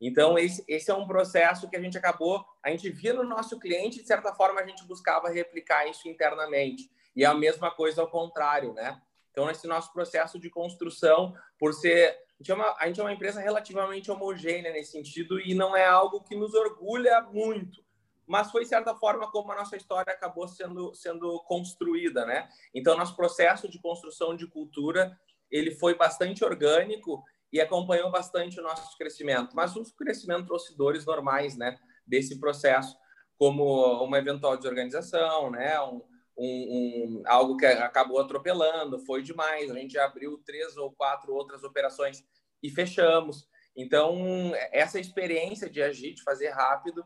[0.00, 3.58] Então, esse, esse é um processo que a gente acabou, a gente via no nosso
[3.58, 6.88] cliente, de certa forma, a gente buscava replicar isso internamente.
[7.16, 9.02] E é a mesma coisa ao contrário, né?
[9.32, 12.16] Então, esse nosso processo de construção, por ser.
[12.38, 15.76] A gente, é uma, a gente é uma empresa relativamente homogênea nesse sentido e não
[15.76, 17.85] é algo que nos orgulha muito
[18.26, 22.48] mas foi certa forma como a nossa história acabou sendo sendo construída, né?
[22.74, 25.16] Então nosso processo de construção de cultura
[25.50, 31.06] ele foi bastante orgânico e acompanhou bastante o nosso crescimento, mas o crescimento trouxe dores
[31.06, 31.78] normais, né?
[32.06, 32.96] Desse processo,
[33.38, 35.80] como uma eventual desorganização, né?
[35.80, 36.02] Um,
[36.38, 39.70] um, um, algo que acabou atropelando, foi demais.
[39.70, 42.24] A gente abriu três ou quatro outras operações
[42.62, 43.48] e fechamos.
[43.76, 47.04] Então, essa experiência de agir, de fazer rápido,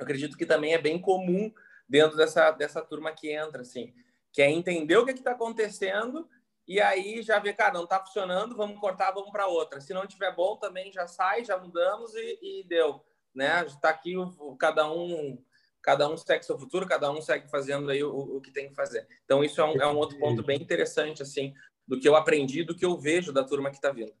[0.00, 1.52] eu acredito que também é bem comum
[1.88, 3.92] dentro dessa, dessa turma que entra, assim,
[4.32, 6.28] que é entender o que é está acontecendo
[6.66, 9.80] e aí já vê, cara, não está funcionando, vamos cortar, vamos para outra.
[9.80, 13.64] Se não tiver bom, também já sai, já mudamos e, e deu, né?
[13.66, 15.42] Está aqui o, cada um
[15.82, 18.74] cada um segue seu futuro, cada um segue fazendo aí o, o que tem que
[18.74, 19.06] fazer.
[19.24, 21.54] Então isso é um, é um outro ponto bem interessante assim
[21.88, 24.14] do que eu aprendi, do que eu vejo da turma que está vindo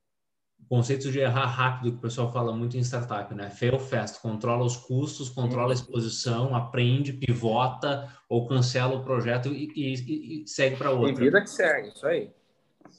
[0.68, 3.50] conceito de errar rápido que o pessoal fala muito em startup, né?
[3.50, 5.72] Fail fast, controla os custos, controla a uhum.
[5.72, 11.14] exposição, aprende, pivota ou cancela o projeto e, e, e segue para outra.
[11.14, 12.30] Tem vida que segue, isso aí.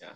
[0.01, 0.11] É.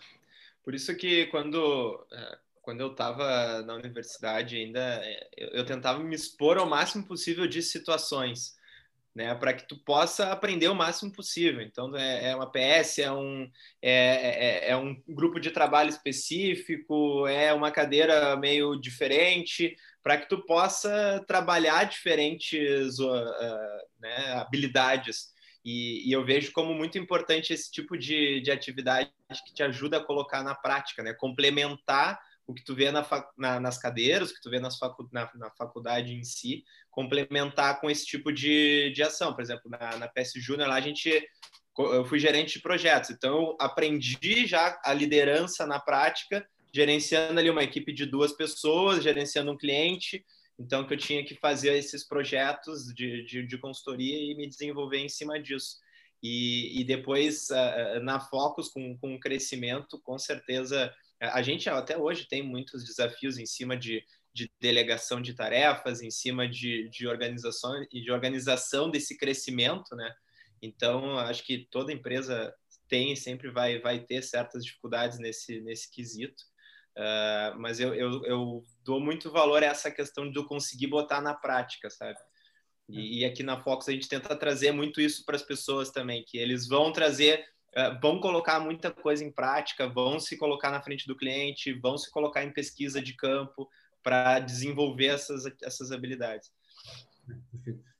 [0.63, 6.03] Por isso que quando é, quando eu estava na universidade ainda é, eu, eu tentava
[6.03, 8.54] me expor ao máximo possível de situações
[9.15, 11.61] né, para que tu possa aprender o máximo possível.
[11.61, 13.49] Então, é, é uma PS, é um,
[13.81, 19.73] é, é, é, um grupo de trabalho específico, é uma cadeira meio diferente,
[20.03, 23.23] para que tu possa trabalhar diferentes uh,
[23.99, 25.33] né, habilidades.
[25.63, 29.09] E, e, eu vejo como muito importante esse tipo de, de atividade
[29.47, 33.05] que te ajuda a colocar na prática, né, complementar o que tu vê na,
[33.37, 37.81] na, nas cadeiras, o que tu vê nas facu, na, na, faculdade em si, complementar
[37.81, 39.33] com esse tipo de, de ação.
[39.33, 41.27] Por exemplo, na, na PS Júnior, lá a gente
[41.77, 47.49] eu fui gerente de projetos, então eu aprendi já a liderança na prática, gerenciando ali
[47.49, 50.25] uma equipe de duas pessoas, gerenciando um cliente,
[50.57, 54.99] então que eu tinha que fazer esses projetos de, de, de consultoria e me desenvolver
[54.99, 55.77] em cima disso.
[56.23, 57.49] E, e depois,
[58.01, 63.37] na Focus, com, com o crescimento, com certeza a gente até hoje tem muitos desafios
[63.37, 68.89] em cima de, de delegação de tarefas, em cima de, de organização e de organização
[68.89, 70.13] desse crescimento, né?
[70.61, 72.53] Então, acho que toda empresa
[72.87, 76.43] tem sempre vai, vai ter certas dificuldades nesse, nesse quesito.
[76.97, 81.21] Uh, mas eu, eu, eu, dou muito valor a essa questão de eu conseguir botar
[81.21, 82.17] na prática, sabe?
[82.87, 86.23] E, e aqui na Fox a gente tenta trazer muito isso para as pessoas também,
[86.25, 87.45] que eles vão trazer é,
[88.01, 92.09] vão colocar muita coisa em prática, vão se colocar na frente do cliente, vão se
[92.09, 93.69] colocar em pesquisa de campo
[94.01, 96.51] para desenvolver essas, essas habilidades.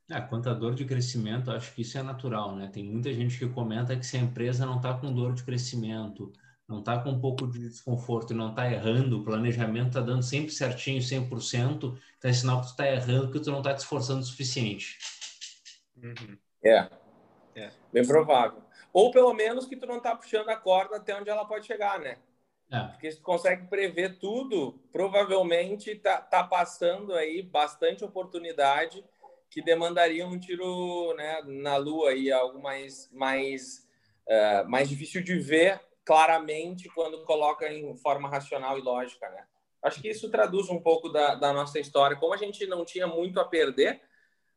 [0.09, 2.69] É, quanto a dor de crescimento, acho que isso é natural, né?
[2.71, 6.31] Tem muita gente que comenta que se a empresa não está com dor de crescimento,
[6.67, 10.23] não está com um pouco de desconforto e não está errando, o planejamento está dando
[10.23, 13.79] sempre certinho, 100%, então é sinal que tu está errando, que tu não está te
[13.79, 14.97] esforçando o suficiente.
[15.97, 16.37] Uhum.
[16.63, 16.89] É.
[17.55, 18.64] é, bem provável.
[18.95, 21.99] Ou pelo menos que tu não tá puxando a corda até onde ela pode chegar,
[21.99, 22.17] né?
[22.71, 22.79] É.
[22.79, 29.03] Porque se tu consegue prever tudo, provavelmente tá, tá passando aí bastante oportunidade
[29.51, 33.85] que demandaria um tiro né, na lua e algo mais, mais,
[34.29, 39.45] uh, mais difícil de ver claramente quando coloca em forma racional e lógica, né?
[39.83, 42.15] Acho que isso traduz um pouco da, da nossa história.
[42.15, 43.99] Como a gente não tinha muito a perder,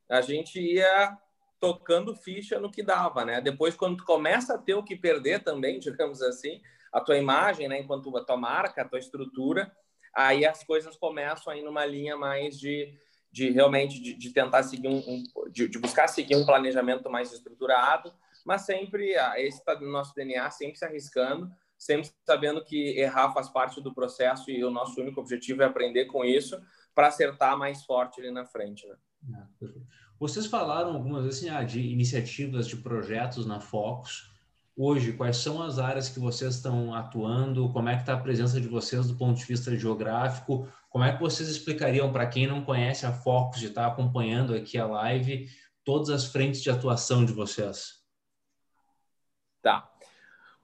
[0.08, 1.18] a gente ia
[1.60, 3.40] tocando ficha no que dava, né?
[3.40, 6.60] Depois, quando tu começa a ter o que perder também, digamos assim,
[6.92, 7.80] a tua imagem, né?
[7.80, 9.70] Enquanto a tua marca, a tua estrutura,
[10.14, 12.98] aí as coisas começam aí numa linha mais de,
[13.30, 17.32] de realmente de, de tentar seguir um, um de, de, buscar seguir um planejamento mais
[17.32, 18.12] estruturado,
[18.44, 23.32] mas sempre ah, esse está no nosso DNA, sempre se arriscando, sempre sabendo que errar
[23.32, 26.60] faz parte do processo e o nosso único objetivo é aprender com isso
[26.94, 28.96] para acertar mais forte ali na frente, né?
[29.62, 29.66] É,
[30.18, 34.32] Vocês falaram algumas vezes assim, ah, de iniciativas, de projetos na Focus.
[34.76, 37.72] Hoje, quais são as áreas que vocês estão atuando?
[37.72, 40.68] Como é que está a presença de vocês do ponto de vista geográfico?
[40.90, 44.54] Como é que vocês explicariam para quem não conhece a Focus, de estar tá acompanhando
[44.54, 45.48] aqui a live,
[45.84, 48.02] todas as frentes de atuação de vocês?
[49.62, 49.90] Tá.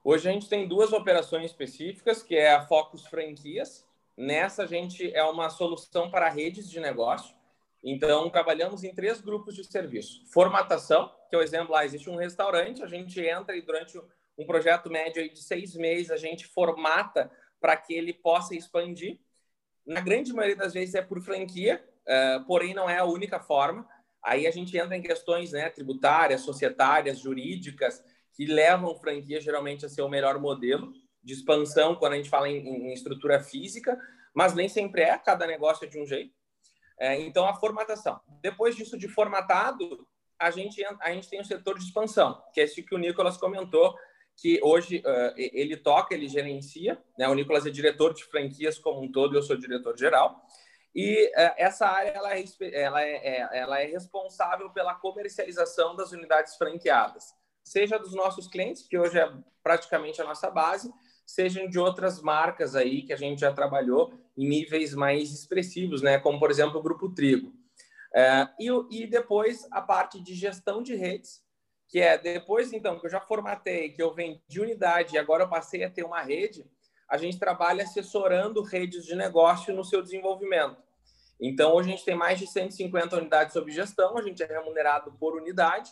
[0.03, 3.85] Hoje a gente tem duas operações específicas, que é a Focus Franquias.
[4.17, 7.34] Nessa a gente é uma solução para redes de negócio.
[7.87, 10.25] Então, trabalhamos em três grupos de serviço.
[10.33, 14.01] Formatação, que é o exemplo lá, existe um restaurante, a gente entra e durante
[14.35, 19.19] um projeto médio de seis meses, a gente formata para que ele possa expandir.
[19.85, 23.87] Na grande maioria das vezes é por franquia, uh, porém não é a única forma.
[24.23, 29.89] Aí a gente entra em questões né, tributárias, societárias, jurídicas, que levam franquia geralmente a
[29.89, 30.91] ser o melhor modelo
[31.23, 33.95] de expansão quando a gente fala em, em estrutura física,
[34.33, 36.34] mas nem sempre é, cada negócio é de um jeito.
[36.99, 38.19] É, então, a formatação.
[38.41, 40.07] Depois disso, de formatado,
[40.39, 43.37] a gente, a gente tem o setor de expansão, que é esse que o Nicolas
[43.37, 43.95] comentou,
[44.37, 47.01] que hoje uh, ele toca, ele gerencia.
[47.17, 47.27] Né?
[47.27, 50.45] O Nicolas é diretor de franquias como um todo, eu sou diretor geral.
[50.93, 56.11] E uh, essa área ela é, ela, é, é, ela é responsável pela comercialização das
[56.11, 59.31] unidades franqueadas, seja dos nossos clientes, que hoje é
[59.63, 60.93] praticamente a nossa base,
[61.25, 66.19] sejam de outras marcas aí que a gente já trabalhou em níveis mais expressivos, né?
[66.19, 67.53] Como por exemplo o Grupo Trigo.
[68.13, 71.43] É, e, e depois a parte de gestão de redes,
[71.87, 75.49] que é depois então que eu já formatei, que eu vendi unidade e agora eu
[75.49, 76.65] passei a ter uma rede,
[77.09, 80.81] a gente trabalha assessorando redes de negócio no seu desenvolvimento.
[81.39, 85.11] Então hoje a gente tem mais de 150 unidades sob gestão, a gente é remunerado
[85.19, 85.91] por unidade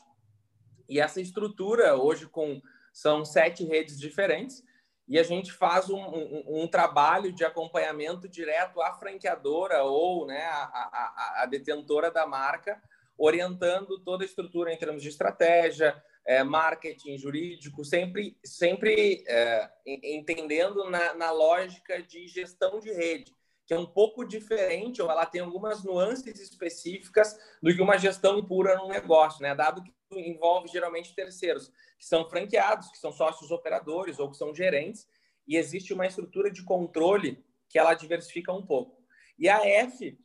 [0.88, 2.62] e essa estrutura hoje com
[2.94, 4.64] são sete redes diferentes
[5.08, 10.44] e a gente faz um, um, um, trabalho de acompanhamento direto à franqueadora ou né,
[10.46, 12.82] a, a, a, detentora da marca,
[13.18, 20.90] orientando toda a estrutura em termos de estratégia, é, marketing, jurídico, sempre, sempre é, entendendo
[20.90, 23.34] na, na lógica de gestão de rede,
[23.66, 28.44] que é um pouco diferente, ou ela tem algumas nuances específicas do que uma gestão
[28.44, 29.56] pura no negócio, né?
[29.56, 34.54] dado que envolve geralmente terceiros, que são franqueados, que são sócios operadores ou que são
[34.54, 35.08] gerentes,
[35.48, 39.02] e existe uma estrutura de controle que ela diversifica um pouco.
[39.38, 40.18] E a F,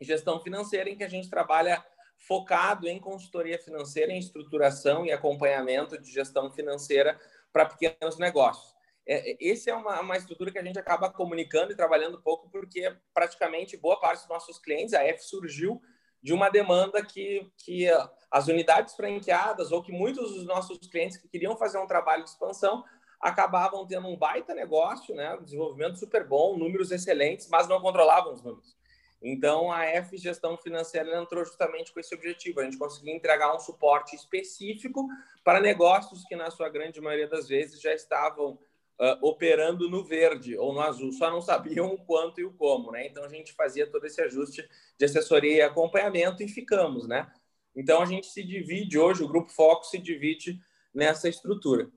[0.00, 1.84] gestão financeira, em que a gente trabalha
[2.18, 7.18] focado em consultoria financeira, em estruturação e acompanhamento de gestão financeira
[7.52, 8.75] para pequenos negócios.
[9.06, 12.50] É, é, esse é uma, uma estrutura que a gente acaba comunicando e trabalhando pouco,
[12.50, 15.80] porque praticamente boa parte dos nossos clientes, a F surgiu
[16.22, 17.86] de uma demanda que, que
[18.30, 22.30] as unidades franqueadas ou que muitos dos nossos clientes que queriam fazer um trabalho de
[22.30, 22.84] expansão
[23.20, 28.42] acabavam tendo um baita negócio, né, desenvolvimento super bom, números excelentes, mas não controlavam os
[28.42, 28.76] números.
[29.22, 33.58] Então, a F Gestão Financeira entrou justamente com esse objetivo, a gente conseguir entregar um
[33.58, 35.08] suporte específico
[35.42, 38.58] para negócios que, na sua grande maioria das vezes, já estavam
[39.00, 42.92] uh, operando no verde ou no azul, só não sabiam o quanto e o como,
[42.92, 43.06] né?
[43.06, 47.30] Então a gente fazia todo esse ajuste de assessoria e acompanhamento e ficamos, né?
[47.74, 50.60] Então a gente se divide hoje, o grupo Foco se divide
[50.94, 51.90] nessa estrutura.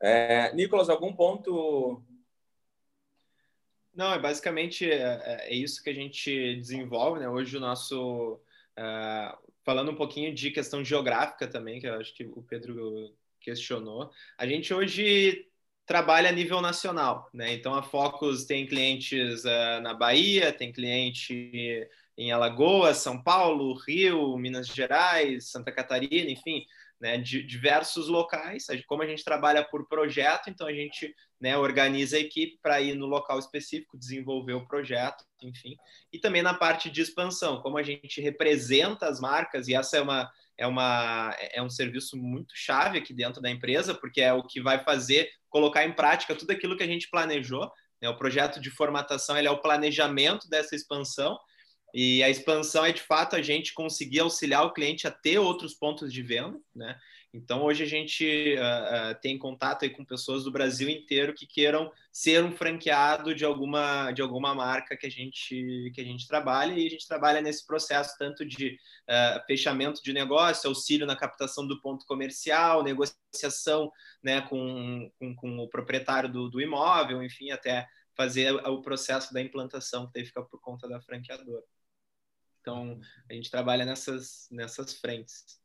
[0.00, 2.02] É, Nicolas, algum ponto?
[3.92, 7.28] Não, é basicamente é, é, é isso que a gente desenvolve, né?
[7.28, 8.40] Hoje o nosso
[8.78, 14.10] uh, falando um pouquinho de questão geográfica também, que eu acho que o Pedro questionou.
[14.38, 15.49] A gente hoje
[15.90, 17.52] trabalha a nível nacional, né?
[17.52, 21.84] Então a Focus tem clientes uh, na Bahia, tem cliente
[22.16, 26.64] em Alagoas, São Paulo, Rio, Minas Gerais, Santa Catarina, enfim,
[27.00, 28.68] né, de diversos locais.
[28.86, 32.94] Como a gente trabalha por projeto, então a gente né, organiza a equipe para ir
[32.94, 35.74] no local específico, desenvolver o projeto, enfim.
[36.12, 40.00] E também na parte de expansão, como a gente representa as marcas, e essa é
[40.00, 44.42] uma é, uma, é um serviço muito chave aqui dentro da empresa, porque é o
[44.42, 47.70] que vai fazer colocar em prática tudo aquilo que a gente planejou.
[48.00, 48.08] Né?
[48.08, 51.38] O projeto de formatação ele é o planejamento dessa expansão,
[51.92, 55.74] e a expansão é de fato a gente conseguir auxiliar o cliente a ter outros
[55.74, 56.96] pontos de venda, né?
[57.32, 61.92] Então, hoje a gente uh, uh, tem contato com pessoas do Brasil inteiro que queiram
[62.12, 66.72] ser um franqueado de alguma, de alguma marca que a, gente, que a gente trabalha,
[66.72, 68.76] e a gente trabalha nesse processo tanto de
[69.08, 75.58] uh, fechamento de negócio, auxílio na captação do ponto comercial, negociação né, com, com, com
[75.60, 80.42] o proprietário do, do imóvel, enfim, até fazer o processo da implantação, que daí fica
[80.42, 81.64] por conta da franqueadora.
[82.60, 83.00] Então,
[83.30, 85.59] a gente trabalha nessas, nessas frentes.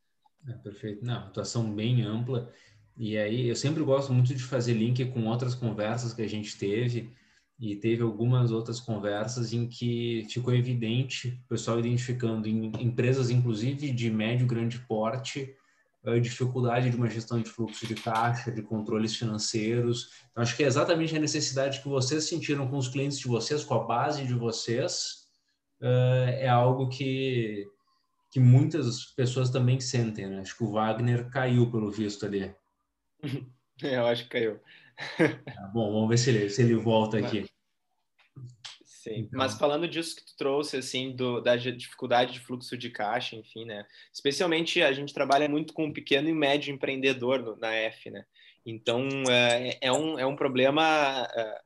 [0.48, 1.04] É, perfeito.
[1.04, 2.52] Não, atuação bem ampla.
[2.98, 6.58] E aí, eu sempre gosto muito de fazer link com outras conversas que a gente
[6.58, 7.14] teve,
[7.60, 13.92] e teve algumas outras conversas em que ficou evidente, o pessoal identificando em empresas, inclusive
[13.92, 15.56] de médio e grande porte,
[16.06, 20.10] a dificuldade de uma gestão de fluxo de caixa, de controles financeiros.
[20.30, 23.64] Então, acho que é exatamente a necessidade que vocês sentiram com os clientes de vocês,
[23.64, 25.26] com a base de vocês,
[25.82, 27.66] é algo que
[28.36, 30.42] que muitas pessoas também sentem, né?
[30.42, 32.54] Acho que o Wagner caiu pelo visto ali.
[33.84, 34.60] É, eu acho que caiu.
[35.54, 37.46] Tá bom, vamos ver se ele, se ele volta aqui.
[38.86, 39.38] Sim, então...
[39.38, 43.66] mas falando disso que tu trouxe, assim, do, da dificuldade de fluxo de caixa, enfim,
[43.66, 43.86] né?
[44.14, 48.26] Especialmente a gente trabalha muito com pequeno e médio empreendedor no, na F, né?
[48.66, 51.62] Então, é, é, um, é um problema é,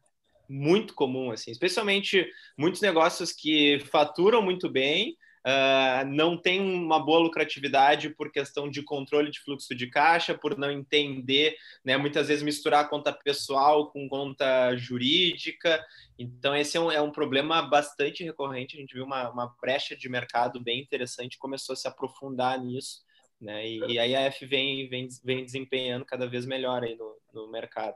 [0.48, 5.16] muito comum, assim, especialmente muitos negócios que faturam muito bem,
[5.46, 10.58] uh, não tem uma boa lucratividade por questão de controle de fluxo de caixa, por
[10.58, 15.84] não entender, né, muitas vezes misturar conta pessoal com conta jurídica.
[16.18, 18.76] Então, esse é um, é um problema bastante recorrente.
[18.76, 23.02] A gente viu uma, uma brecha de mercado bem interessante, começou a se aprofundar nisso.
[23.40, 23.68] Né?
[23.68, 27.50] E, e aí a F vem, vem, vem desempenhando cada vez melhor aí no, no
[27.50, 27.96] mercado.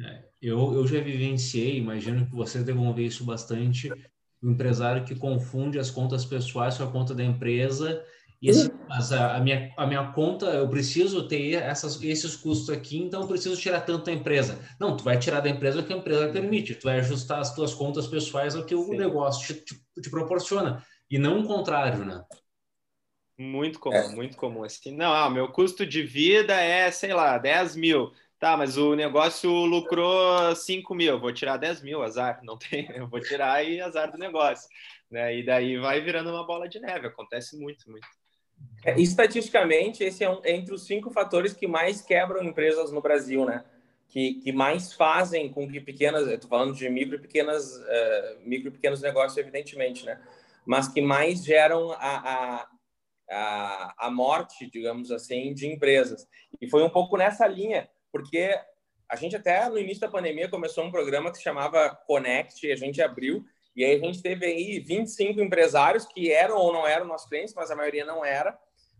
[0.00, 3.90] É, eu, eu já vivenciei, imagino que vocês devam ver isso bastante,
[4.42, 8.04] o empresário que confunde as contas pessoais com a conta da empresa.
[8.40, 12.70] E assim, mas a, a, minha, a minha conta, eu preciso ter essas, esses custos
[12.70, 14.58] aqui, então eu preciso tirar tanto da empresa.
[14.78, 17.52] Não, tu vai tirar da empresa o que a empresa permite, tu vai ajustar as
[17.52, 18.82] tuas contas pessoais ao que Sim.
[18.82, 22.22] o negócio te, te, te, proporciona, e não o contrário, né?
[23.36, 24.08] Muito comum, é.
[24.14, 24.62] muito comum.
[24.62, 28.12] Assim, não, ah, meu custo de vida é, sei lá, 10 mil.
[28.38, 33.08] Tá, mas o negócio lucrou 5 mil, vou tirar 10 mil, azar, não tem, eu
[33.08, 34.68] vou tirar e azar do negócio.
[35.10, 35.38] Né?
[35.38, 38.06] E daí vai virando uma bola de neve, acontece muito, muito.
[38.84, 43.00] É, estatisticamente, esse é, um, é entre os cinco fatores que mais quebram empresas no
[43.00, 43.64] Brasil, né?
[44.08, 48.68] Que, que mais fazem com que pequenas, estou falando de micro e pequenas, uh, micro
[48.68, 50.20] e pequenos negócios, evidentemente, né?
[50.64, 52.68] Mas que mais geram a, a,
[53.30, 56.26] a, a morte, digamos assim, de empresas.
[56.60, 58.52] E foi um pouco nessa linha porque
[59.08, 62.74] a gente até no início da pandemia começou um programa que se chamava Connect, a
[62.74, 63.44] gente abriu,
[63.76, 67.54] e aí a gente teve aí 25 empresários que eram ou não eram nossos clientes,
[67.54, 68.58] mas a maioria não era.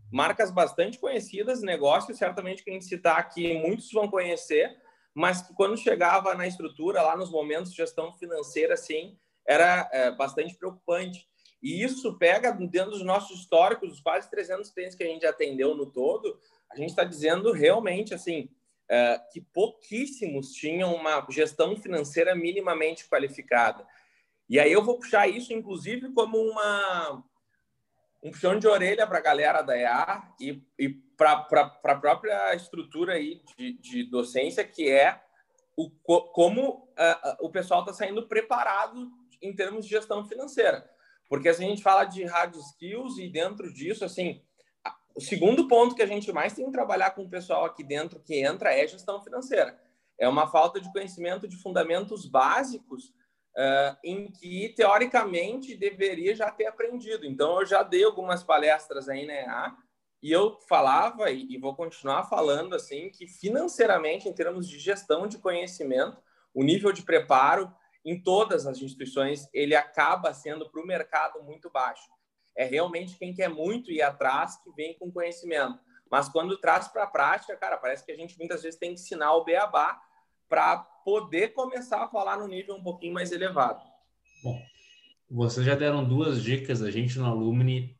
[0.09, 4.73] Marcas bastante conhecidas, negócios certamente que a gente citar aqui, muitos vão conhecer,
[5.13, 10.11] mas que quando chegava na estrutura, lá nos momentos de gestão financeira, assim, era é,
[10.11, 11.27] bastante preocupante.
[11.61, 15.75] E isso pega dentro dos nossos históricos, os quase 300 clientes que a gente atendeu
[15.75, 16.39] no todo,
[16.71, 18.49] a gente está dizendo realmente assim,
[18.89, 23.85] uh, que pouquíssimos tinham uma gestão financeira minimamente qualificada.
[24.49, 27.23] E aí eu vou puxar isso, inclusive, como uma,
[28.23, 31.45] um puxão de orelha para a galera da EA e, e para
[31.83, 35.21] a própria estrutura aí de, de, docência, que é
[35.77, 39.11] o, como uh, o pessoal está saindo preparado
[39.41, 40.89] em termos de gestão financeira.
[41.29, 44.41] Porque assim, a gente fala de hard skills e dentro disso, assim,
[45.19, 48.21] o segundo ponto que a gente mais tem que trabalhar com o pessoal aqui dentro
[48.21, 49.77] que entra é gestão financeira.
[50.17, 53.09] É uma falta de conhecimento de fundamentos básicos
[53.57, 57.25] uh, em que, teoricamente, deveria já ter aprendido.
[57.25, 59.75] Então, eu já dei algumas palestras aí na EA
[60.23, 65.27] e eu falava, e, e vou continuar falando, assim, que financeiramente, em termos de gestão
[65.27, 66.17] de conhecimento,
[66.53, 67.69] o nível de preparo
[68.05, 72.09] em todas as instituições, ele acaba sendo para o mercado muito baixo
[72.59, 75.79] é realmente quem quer muito ir atrás que vem com conhecimento.
[76.11, 78.99] Mas quando traz para a prática, cara, parece que a gente muitas vezes tem que
[78.99, 79.97] ensinar o beabá
[80.49, 83.81] para poder começar a falar no nível um pouquinho mais elevado.
[84.43, 84.61] Bom,
[85.31, 86.81] vocês já deram duas dicas.
[86.81, 87.97] A gente no Alumni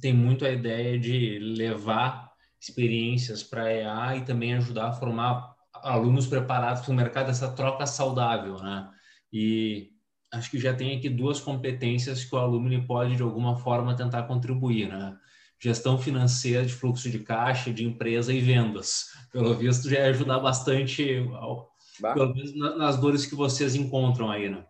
[0.00, 5.54] tem muito a ideia de levar experiências para a EA e também ajudar a formar
[5.74, 8.90] alunos preparados para o mercado, essa troca saudável, né?
[9.30, 9.97] E
[10.32, 14.24] acho que já tem aqui duas competências que o alumni pode, de alguma forma, tentar
[14.24, 15.16] contribuir, né?
[15.58, 19.06] Gestão financeira de fluxo de caixa, de empresa e vendas.
[19.32, 24.48] Pelo visto, já ia ajudar bastante, ao, pelo menos nas dores que vocês encontram aí,
[24.48, 24.64] né?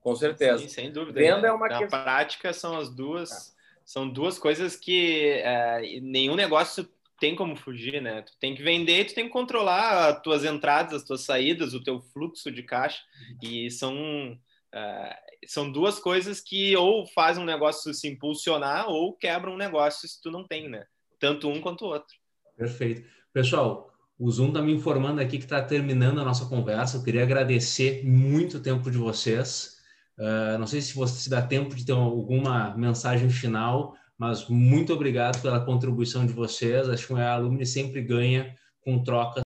[0.00, 0.58] Com certeza.
[0.58, 1.18] Sim, sem dúvida.
[1.18, 3.56] Venda é uma Na prática, são as duas,
[3.86, 6.86] são duas coisas que é, nenhum negócio
[7.24, 8.20] tem como fugir, né?
[8.20, 11.82] Tu tem que vender tu tem que controlar as tuas entradas, as tuas saídas, o
[11.82, 13.00] teu fluxo de caixa.
[13.42, 15.14] E são, uh,
[15.46, 20.20] são duas coisas que ou fazem um negócio se impulsionar ou quebram um negócio se
[20.20, 20.84] tu não tem, né?
[21.18, 22.14] Tanto um quanto o outro.
[22.58, 23.08] Perfeito.
[23.32, 26.98] Pessoal, o Zoom está me informando aqui que está terminando a nossa conversa.
[26.98, 29.78] Eu queria agradecer muito o tempo de vocês.
[30.18, 34.92] Uh, não sei se você se dá tempo de ter alguma mensagem final, mas muito
[34.92, 36.88] obrigado pela contribuição de vocês.
[36.88, 39.42] Acho que a Alumni sempre ganha com troca.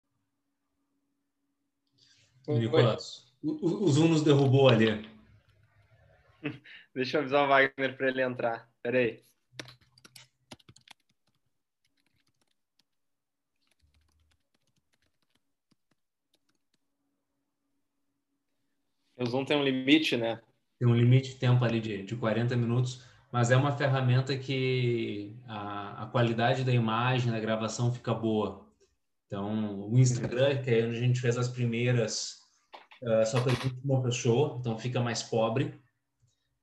[2.47, 5.07] Nicolas, o, o Zoom nos derrubou ali.
[6.95, 8.69] Deixa eu avisar o Wagner para ele entrar.
[8.83, 9.23] Peraí.
[19.17, 20.41] O Zoom tem um limite, né?
[20.79, 25.37] Tem um limite de tempo ali de, de 40 minutos, mas é uma ferramenta que
[25.47, 28.67] a, a qualidade da imagem, da gravação fica boa.
[29.27, 32.39] Então, o Instagram, que é onde a gente fez as primeiras,
[33.03, 35.79] uh, só permite uma pessoa, então fica mais pobre.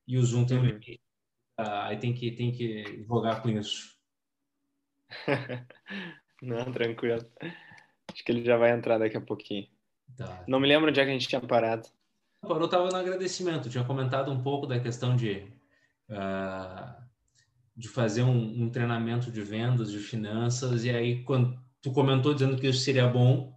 [0.07, 0.67] E o Zoom tem um uhum.
[0.67, 0.99] limite.
[1.59, 3.95] Uh, aí tem que, tem que jogar com isso.
[6.41, 7.25] Não, tranquilo.
[8.11, 9.67] Acho que ele já vai entrar daqui a pouquinho.
[10.17, 10.43] Tá.
[10.47, 11.87] Não me lembro onde é que a gente tinha parado.
[12.43, 15.51] Eu estava no agradecimento, tinha comentado um pouco da questão de,
[16.09, 17.03] uh,
[17.75, 22.57] de fazer um, um, treinamento de vendas, de finanças, e aí quando tu comentou dizendo
[22.57, 23.53] que isso seria bom,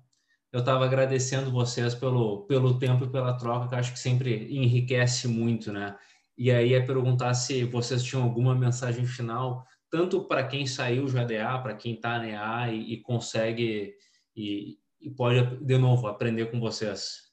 [0.53, 5.29] eu estava agradecendo vocês pelo, pelo tempo e pela troca, que acho que sempre enriquece
[5.29, 5.97] muito, né?
[6.37, 11.25] E aí é perguntar se vocês tinham alguma mensagem final, tanto para quem saiu já
[11.25, 13.95] da para quem está na EA e, e consegue
[14.37, 17.29] e, e pode, de novo, aprender com vocês.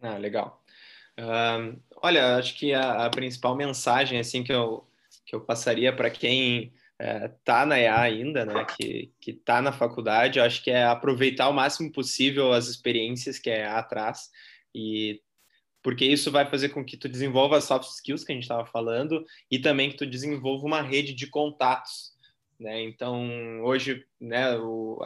[0.00, 0.62] Ah, legal.
[1.18, 4.86] Uh, olha, acho que a, a, principal mensagem assim que eu,
[5.24, 10.38] que eu passaria para quem está é, na EA ainda, né, que está na faculdade,
[10.38, 14.30] acho que é aproveitar o máximo possível as experiências que a EA traz
[14.74, 15.22] e
[15.82, 18.66] porque isso vai fazer com que tu desenvolva as soft skills que a gente estava
[18.66, 22.12] falando e também que tu desenvolva uma rede de contatos,
[22.58, 22.82] né?
[22.82, 25.02] Então hoje, né, o,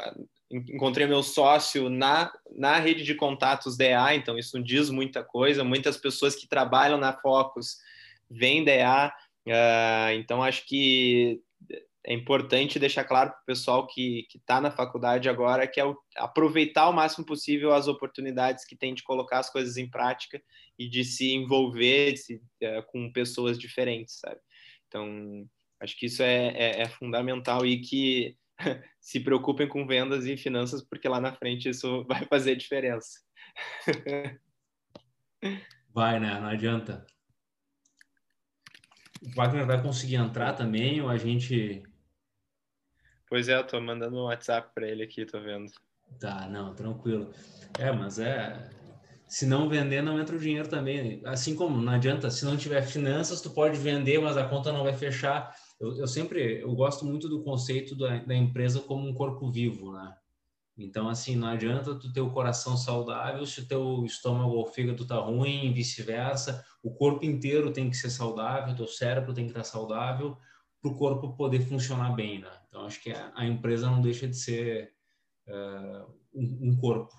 [0.51, 5.63] encontrei meu sócio na, na rede de contatos da então isso diz muita coisa.
[5.63, 7.77] Muitas pessoas que trabalham na Focus
[8.31, 9.13] vêm da
[9.47, 11.41] uh, então acho que
[12.05, 15.97] é importante deixar claro para o pessoal que está na faculdade agora que é o,
[16.17, 20.41] aproveitar o máximo possível as oportunidades que tem de colocar as coisas em prática
[20.79, 24.41] e de se envolver de se, uh, com pessoas diferentes, sabe?
[24.87, 25.47] Então,
[25.81, 28.37] acho que isso é, é, é fundamental e que
[29.01, 33.21] se preocupem com vendas e finanças, porque lá na frente isso vai fazer diferença.
[35.95, 36.41] vai, né?
[36.41, 37.07] Não adianta.
[39.23, 41.83] O Wagner vai conseguir entrar também ou a gente.
[43.29, 45.71] Pois é, eu tô mandando um WhatsApp para ele aqui, tô vendo.
[46.21, 47.33] Tá, não, tranquilo.
[47.79, 48.71] É, mas é.
[49.27, 51.21] Se não vender, não entra o dinheiro também.
[51.27, 54.83] Assim como não adianta, se não tiver finanças, tu pode vender, mas a conta não
[54.83, 59.15] vai fechar eu, eu sempre eu gosto muito do conceito da, da, empresa como um
[59.15, 60.17] corpo vivo, né?
[60.77, 65.05] Então, assim, não adianta tu ter o coração saudável se o teu estômago ou fígado
[65.05, 66.65] tá ruim, vice-versa.
[66.83, 70.37] O corpo inteiro tem que ser saudável, teu cérebro tem que estar saudável
[70.81, 72.51] para o corpo poder funcionar bem, né?
[72.69, 74.95] Então, acho que a, a empresa não deixa de ser
[75.49, 77.13] uh, um, um, corpo.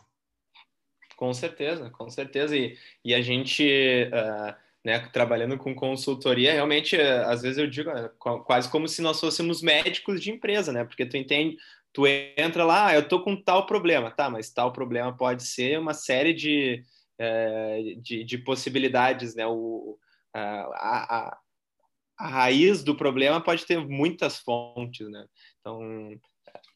[1.18, 2.56] Com certeza, com certeza.
[2.56, 4.10] E, e a gente...
[4.14, 9.02] Uh né, trabalhando com consultoria, realmente, é, às vezes eu digo, é, quase como se
[9.02, 10.86] nós fôssemos médicos de empresa, né?
[10.86, 11.58] Porque tu entende,
[11.92, 14.30] tu entra lá, ah, eu tô com tal problema, tá?
[14.30, 16.84] Mas tal problema pode ser uma série de,
[17.18, 19.46] é, de, de, possibilidades, né?
[19.46, 19.98] O,
[20.34, 21.38] a, a,
[22.18, 25.26] a raiz do problema pode ter muitas fontes, né?
[25.60, 25.82] Então,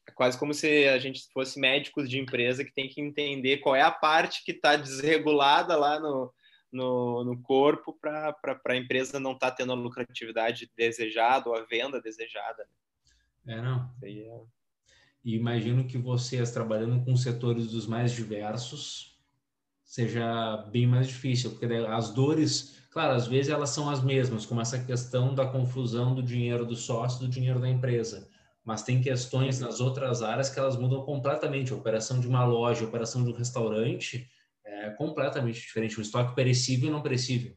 [0.06, 3.74] é quase como se a gente fosse médicos de empresa que tem que entender qual
[3.74, 6.30] é a parte que está desregulada lá no,
[6.74, 11.62] no, no corpo para a empresa não estar tá tendo a lucratividade desejada ou a
[11.64, 12.66] venda desejada.
[13.46, 13.90] É, não.
[14.02, 14.40] É...
[15.24, 19.18] E imagino que vocês, trabalhando com setores dos mais diversos,
[19.82, 24.60] seja bem mais difícil, porque as dores, claro, às vezes elas são as mesmas, como
[24.60, 28.28] essa questão da confusão do dinheiro do sócio do dinheiro da empresa.
[28.64, 31.72] Mas tem questões nas outras áreas que elas mudam completamente.
[31.72, 34.28] A operação de uma loja, a operação de um restaurante,
[34.86, 35.98] é completamente diferente.
[35.98, 37.56] Um estoque perecível e não perecível.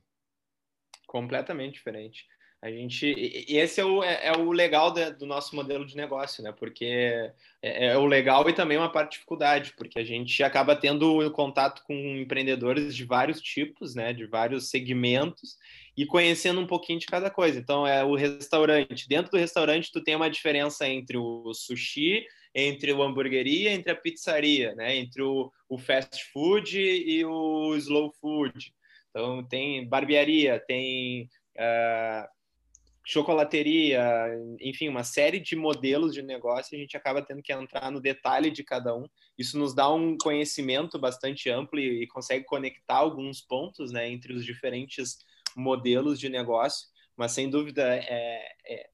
[1.07, 2.25] Completamente diferente.
[2.59, 3.05] A gente,
[3.47, 6.51] esse é o, é, é o legal de, do nosso modelo de negócio, né?
[6.51, 6.85] Porque
[7.61, 11.29] é, é, o legal e também uma parte de dificuldade, porque a gente acaba tendo
[11.31, 14.11] contato com empreendedores de vários tipos, né?
[14.11, 15.55] De vários segmentos
[15.95, 17.59] e conhecendo um pouquinho de cada coisa.
[17.59, 19.07] Então, é o restaurante.
[19.07, 23.95] Dentro do restaurante, tu tem uma diferença entre o sushi, entre o hamburgueria, entre a
[23.95, 24.95] pizzaria, né?
[24.95, 28.73] Entre o, o fast food e o slow food.
[29.09, 31.29] Então, tem barbearia, tem...
[31.55, 32.37] Uh,
[33.09, 34.03] chocolateria,
[34.59, 38.51] enfim, uma série de modelos de negócio, a gente acaba tendo que entrar no detalhe
[38.51, 39.05] de cada um.
[39.37, 44.33] Isso nos dá um conhecimento bastante amplo e, e consegue conectar alguns pontos né, entre
[44.33, 45.19] os diferentes
[45.55, 48.89] modelos de negócio, mas sem dúvida é, é,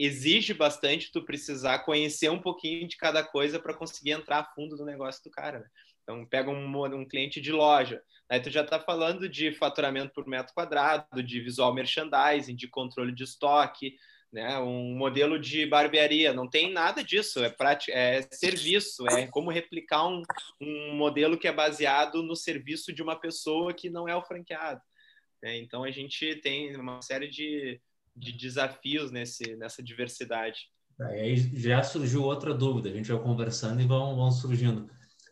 [0.00, 4.76] exige bastante tu precisar conhecer um pouquinho de cada coisa para conseguir entrar a fundo
[4.76, 5.60] do negócio do cara.
[5.60, 5.66] Né?
[6.02, 10.26] Então, pega um, um cliente de loja, aí tu já está falando de faturamento por
[10.26, 13.94] metro quadrado, de visual merchandising, de controle de estoque,
[14.32, 14.58] né?
[14.58, 16.32] um modelo de barbearia.
[16.32, 20.22] Não tem nada disso, é, prática, é serviço, é como replicar um,
[20.60, 24.80] um modelo que é baseado no serviço de uma pessoa que não é o franqueado.
[25.42, 25.58] Né?
[25.58, 27.80] Então, a gente tem uma série de,
[28.14, 30.68] de desafios nesse, nessa diversidade.
[31.00, 34.90] Aí já surgiu outra dúvida, a gente vai conversando e vão, vão surgindo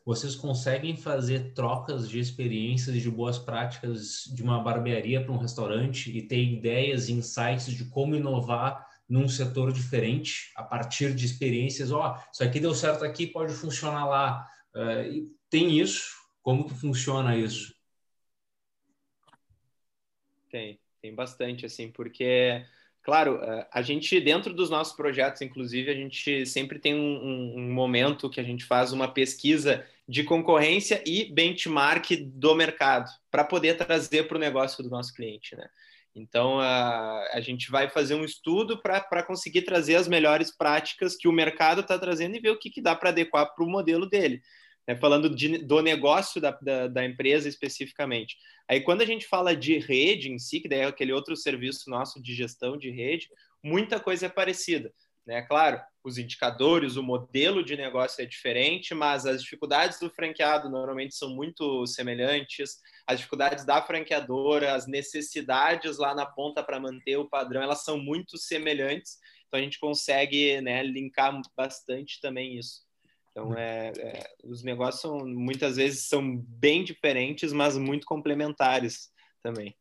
[0.09, 5.37] vocês conseguem fazer trocas de experiências e de boas práticas de uma barbearia para um
[5.37, 11.27] restaurante e ter ideias e insights de como inovar num setor diferente a partir de
[11.27, 11.93] experiências.
[11.93, 14.49] Ó, oh, isso aqui deu certo aqui, pode funcionar lá.
[14.75, 16.17] Uh, tem isso?
[16.41, 17.75] Como que funciona isso?
[20.51, 22.65] Tem, tem bastante, assim, porque
[23.09, 27.73] Claro, eh, a gente, dentro dos nossos projetos, inclusive, a gente sempre tem um, um,
[27.73, 33.79] momento que a gente faz uma pesquisa de concorrência e benchmark do mercado para poder
[33.79, 35.67] trazer para o negócio do nosso cliente, né?
[36.15, 41.29] Então, a, a gente vai fazer um estudo para conseguir trazer as melhores práticas que
[41.29, 44.07] o mercado está trazendo e ver o que, que dá para adequar para o modelo
[44.07, 44.43] dele
[44.89, 48.39] né, falando de, do negócio da, da, da, empresa especificamente.
[48.67, 51.91] Aí, quando a gente fala de rede em si, que daí é aquele outro serviço
[51.91, 53.29] nosso de gestão de rede,
[53.63, 54.91] muita coisa é parecida.
[55.27, 55.43] Né?
[55.43, 61.15] Claro, os indicadores, o modelo de negócio é diferente, mas as dificuldades do franqueado normalmente
[61.15, 67.29] são muito semelhantes, as dificuldades da franqueadora, as necessidades lá na ponta para manter o
[67.29, 72.88] padrão, elas são muito semelhantes, então a gente consegue né, linkar bastante também isso.
[73.39, 79.11] Então, é, é, os negócios são, muitas vezes são bem diferentes, mas muito complementares
[79.43, 79.75] também.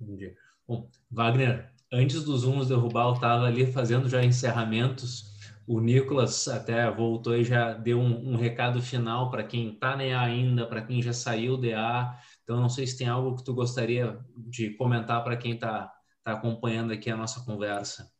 [0.00, 0.34] Entendi.
[0.66, 5.30] Bom, Wagner, antes dos Zooms derrubar, eu estava ali fazendo já encerramentos.
[5.66, 10.04] O Nicolas até voltou e já deu um, um recado final para quem está na
[10.04, 12.18] EA ainda, para quem já saiu da EA.
[12.42, 15.92] Então, não sei se tem algo que tu gostaria de comentar para quem está
[16.24, 18.11] tá acompanhando aqui a nossa conversa.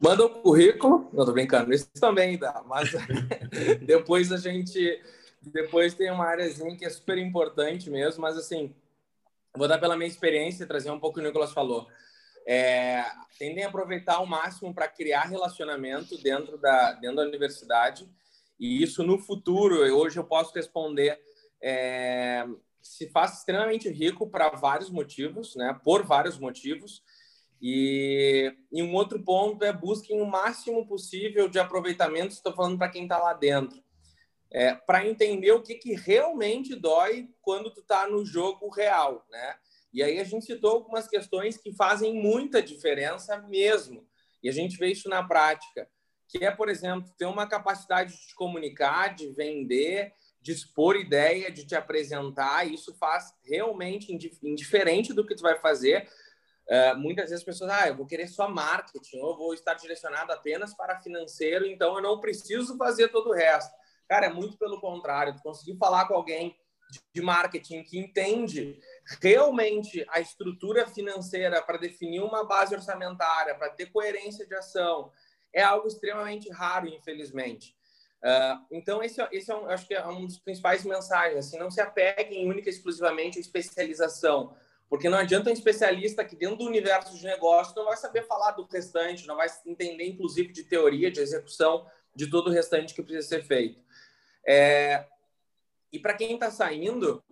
[0.00, 1.08] Manda o currículo.
[1.12, 2.90] Não, tô brincando, isso também dá, mas
[3.86, 5.02] depois a gente.
[5.42, 8.74] Depois tem uma áreazinha que é super importante mesmo, mas assim,
[9.54, 11.86] vou dar pela minha experiência e trazer um pouco o que o Nicolas falou.
[12.46, 13.04] É,
[13.38, 18.08] tendem a aproveitar ao máximo para criar relacionamento dentro da, dentro da universidade,
[18.58, 21.20] e isso no futuro, hoje eu posso responder,
[21.62, 22.46] é,
[22.80, 25.78] se faz extremamente rico para vários motivos, né?
[25.82, 27.02] por vários motivos.
[27.66, 32.90] E, e um outro ponto é busquem o máximo possível de aproveitamento, estou falando para
[32.90, 33.82] quem está lá dentro,
[34.52, 39.56] é, para entender o que, que realmente dói quando tu está no jogo real, né?
[39.94, 44.06] E aí a gente citou algumas questões que fazem muita diferença mesmo.
[44.42, 45.88] E a gente vê isso na prática,
[46.28, 51.50] que é, por exemplo, ter uma capacidade de te comunicar, de vender, de expor ideia,
[51.50, 52.70] de te apresentar.
[52.70, 54.12] Isso faz realmente
[54.42, 56.06] indiferente do que tu vai fazer,
[56.66, 60.32] Uh, muitas vezes as pessoas, ah, eu vou querer só marketing, ou vou estar direcionado
[60.32, 63.74] apenas para financeiro, então eu não preciso fazer todo o resto.
[64.08, 65.34] Cara, é muito pelo contrário.
[65.42, 66.56] Conseguir falar com alguém
[67.12, 68.78] de marketing que entende
[69.20, 75.10] realmente a estrutura financeira para definir uma base orçamentária, para ter coerência de ação,
[75.52, 77.74] é algo extremamente raro, infelizmente.
[78.22, 81.46] Uh, então, esse, é, esse é um, acho que é um dos principais mensagens.
[81.46, 84.56] Assim, não se apeguem única e exclusivamente à especialização
[84.88, 88.52] porque não adianta um especialista que dentro do universo de negócio não vai saber falar
[88.52, 93.02] do restante, não vai entender, inclusive, de teoria, de execução, de todo o restante que
[93.02, 93.82] precisa ser feito.
[94.46, 95.06] É...
[95.92, 97.22] E para quem está saindo,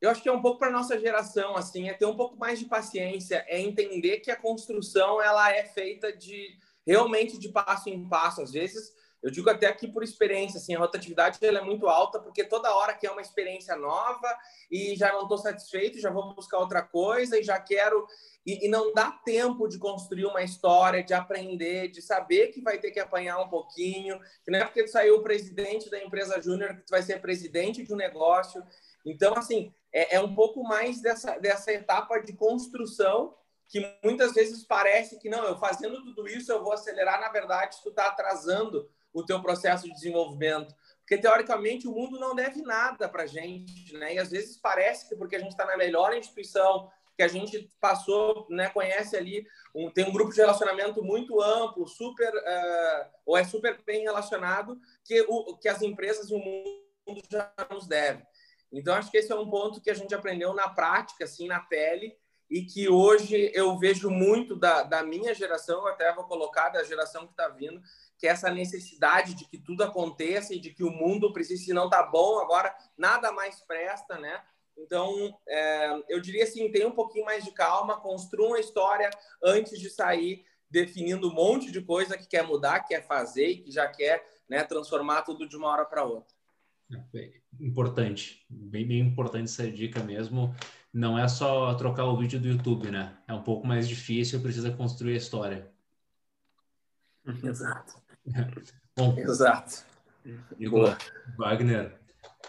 [0.00, 2.58] eu acho que é um pouco para nossa geração, assim, é ter um pouco mais
[2.58, 8.08] de paciência, é entender que a construção ela é feita de realmente de passo em
[8.08, 8.42] passo.
[8.42, 12.18] Às vezes Eu digo até aqui por experiência, assim, a rotatividade ela é muito alta
[12.18, 14.36] porque toda hora que é uma experiência nova
[14.70, 18.06] e já não estou satisfeito, já vou buscar outra coisa e já quero
[18.44, 22.76] e, e, não dá tempo de construir uma história, de aprender, de saber que vai
[22.78, 26.42] ter que apanhar um pouquinho, que não é porque tu saiu o presidente da empresa
[26.42, 28.60] júnior que tu vai ser presidente de um negócio.
[29.06, 33.32] Então, assim, é, é um pouco mais dessa, dessa etapa de construção
[33.68, 37.78] que muitas vezes parece que não, eu fazendo tudo isso eu vou acelerar, na verdade,
[37.82, 40.74] tu está atrasando o teu processo de desenvolvimento.
[41.00, 44.14] Porque, teoricamente, o mundo não deve nada para a gente, né?
[44.14, 47.70] E às vezes parece que porque a gente está na melhor instituição, que a gente
[47.80, 53.36] passou, né, conhece ali, um, tem um grupo de relacionamento muito amplo, super, uh, ou
[53.36, 58.26] é super bem relacionado, que, o, que as empresas e o mundo já nos devem.
[58.72, 61.60] Então, acho que esse é um ponto que a gente aprendeu na prática, assim, na
[61.60, 62.16] pele,
[62.50, 67.26] e que hoje eu vejo muito da, da minha geração, até vou colocar da geração
[67.26, 67.80] que está vindo,
[68.22, 71.86] que essa necessidade de que tudo aconteça e de que o mundo precisa, se não
[71.86, 74.40] está bom, agora nada mais presta, né?
[74.78, 79.10] Então, é, eu diria assim, tenha um pouquinho mais de calma, construa uma história
[79.42, 83.56] antes de sair definindo um monte de coisa que quer mudar, que quer fazer e
[83.56, 86.32] que já quer né, transformar tudo de uma hora para outra.
[87.16, 90.54] É, importante, bem, bem importante essa dica mesmo.
[90.92, 93.18] Não é só trocar o vídeo do YouTube, né?
[93.26, 95.72] É um pouco mais difícil, precisa construir a história.
[97.24, 98.01] Exato.
[98.96, 99.84] Bom, Exato.
[100.58, 100.96] Igor,
[101.36, 101.98] Wagner,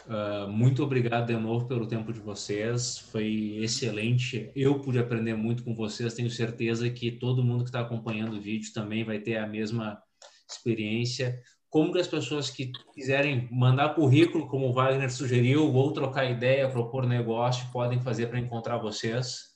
[0.05, 4.51] Uh, muito obrigado de novo pelo tempo de vocês, foi excelente.
[4.53, 8.41] Eu pude aprender muito com vocês, tenho certeza que todo mundo que está acompanhando o
[8.41, 10.01] vídeo também vai ter a mesma
[10.49, 11.41] experiência.
[11.69, 16.69] Como que as pessoas que quiserem mandar currículo, como o Wagner sugeriu, ou trocar ideia,
[16.69, 19.53] propor negócio, podem fazer para encontrar vocês?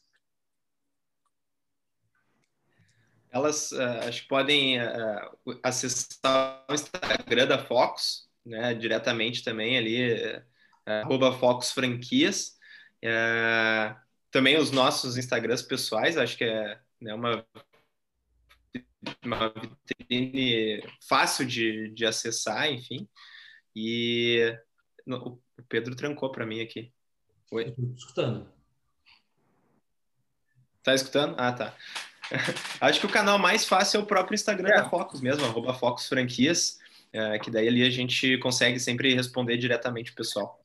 [3.32, 10.42] Elas uh, acho que podem uh, acessar o Instagram da Focus, né, diretamente também ali,
[10.86, 12.58] arroba Focus Franquias.
[14.32, 17.46] Também os nossos Instagrams pessoais, acho que é né, uma,
[19.24, 23.08] uma vitrine fácil de, de acessar, enfim.
[23.76, 24.58] E
[25.06, 26.92] o Pedro trancou para mim aqui.
[27.52, 27.70] Oi?
[27.70, 28.58] Estou escutando.
[30.84, 31.36] Tá escutando?
[31.38, 31.76] Ah, tá.
[32.82, 34.78] Acho que o canal mais fácil é o próprio Instagram é.
[34.78, 36.78] da Focus mesmo, arroba Focus Franquias
[37.14, 40.64] é, que daí ali a gente consegue sempre responder diretamente o pessoal.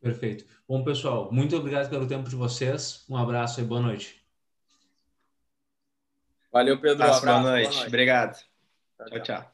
[0.00, 0.44] Perfeito.
[0.68, 3.04] Bom, pessoal, muito obrigado pelo tempo de vocês.
[3.08, 4.20] Um abraço e boa noite.
[6.52, 6.98] Valeu, Pedro.
[6.98, 7.64] Um abraço, boa, noite.
[7.64, 7.86] boa noite.
[7.86, 8.36] Obrigado.
[8.36, 9.06] tchau.
[9.08, 9.20] tchau.
[9.20, 9.51] tchau.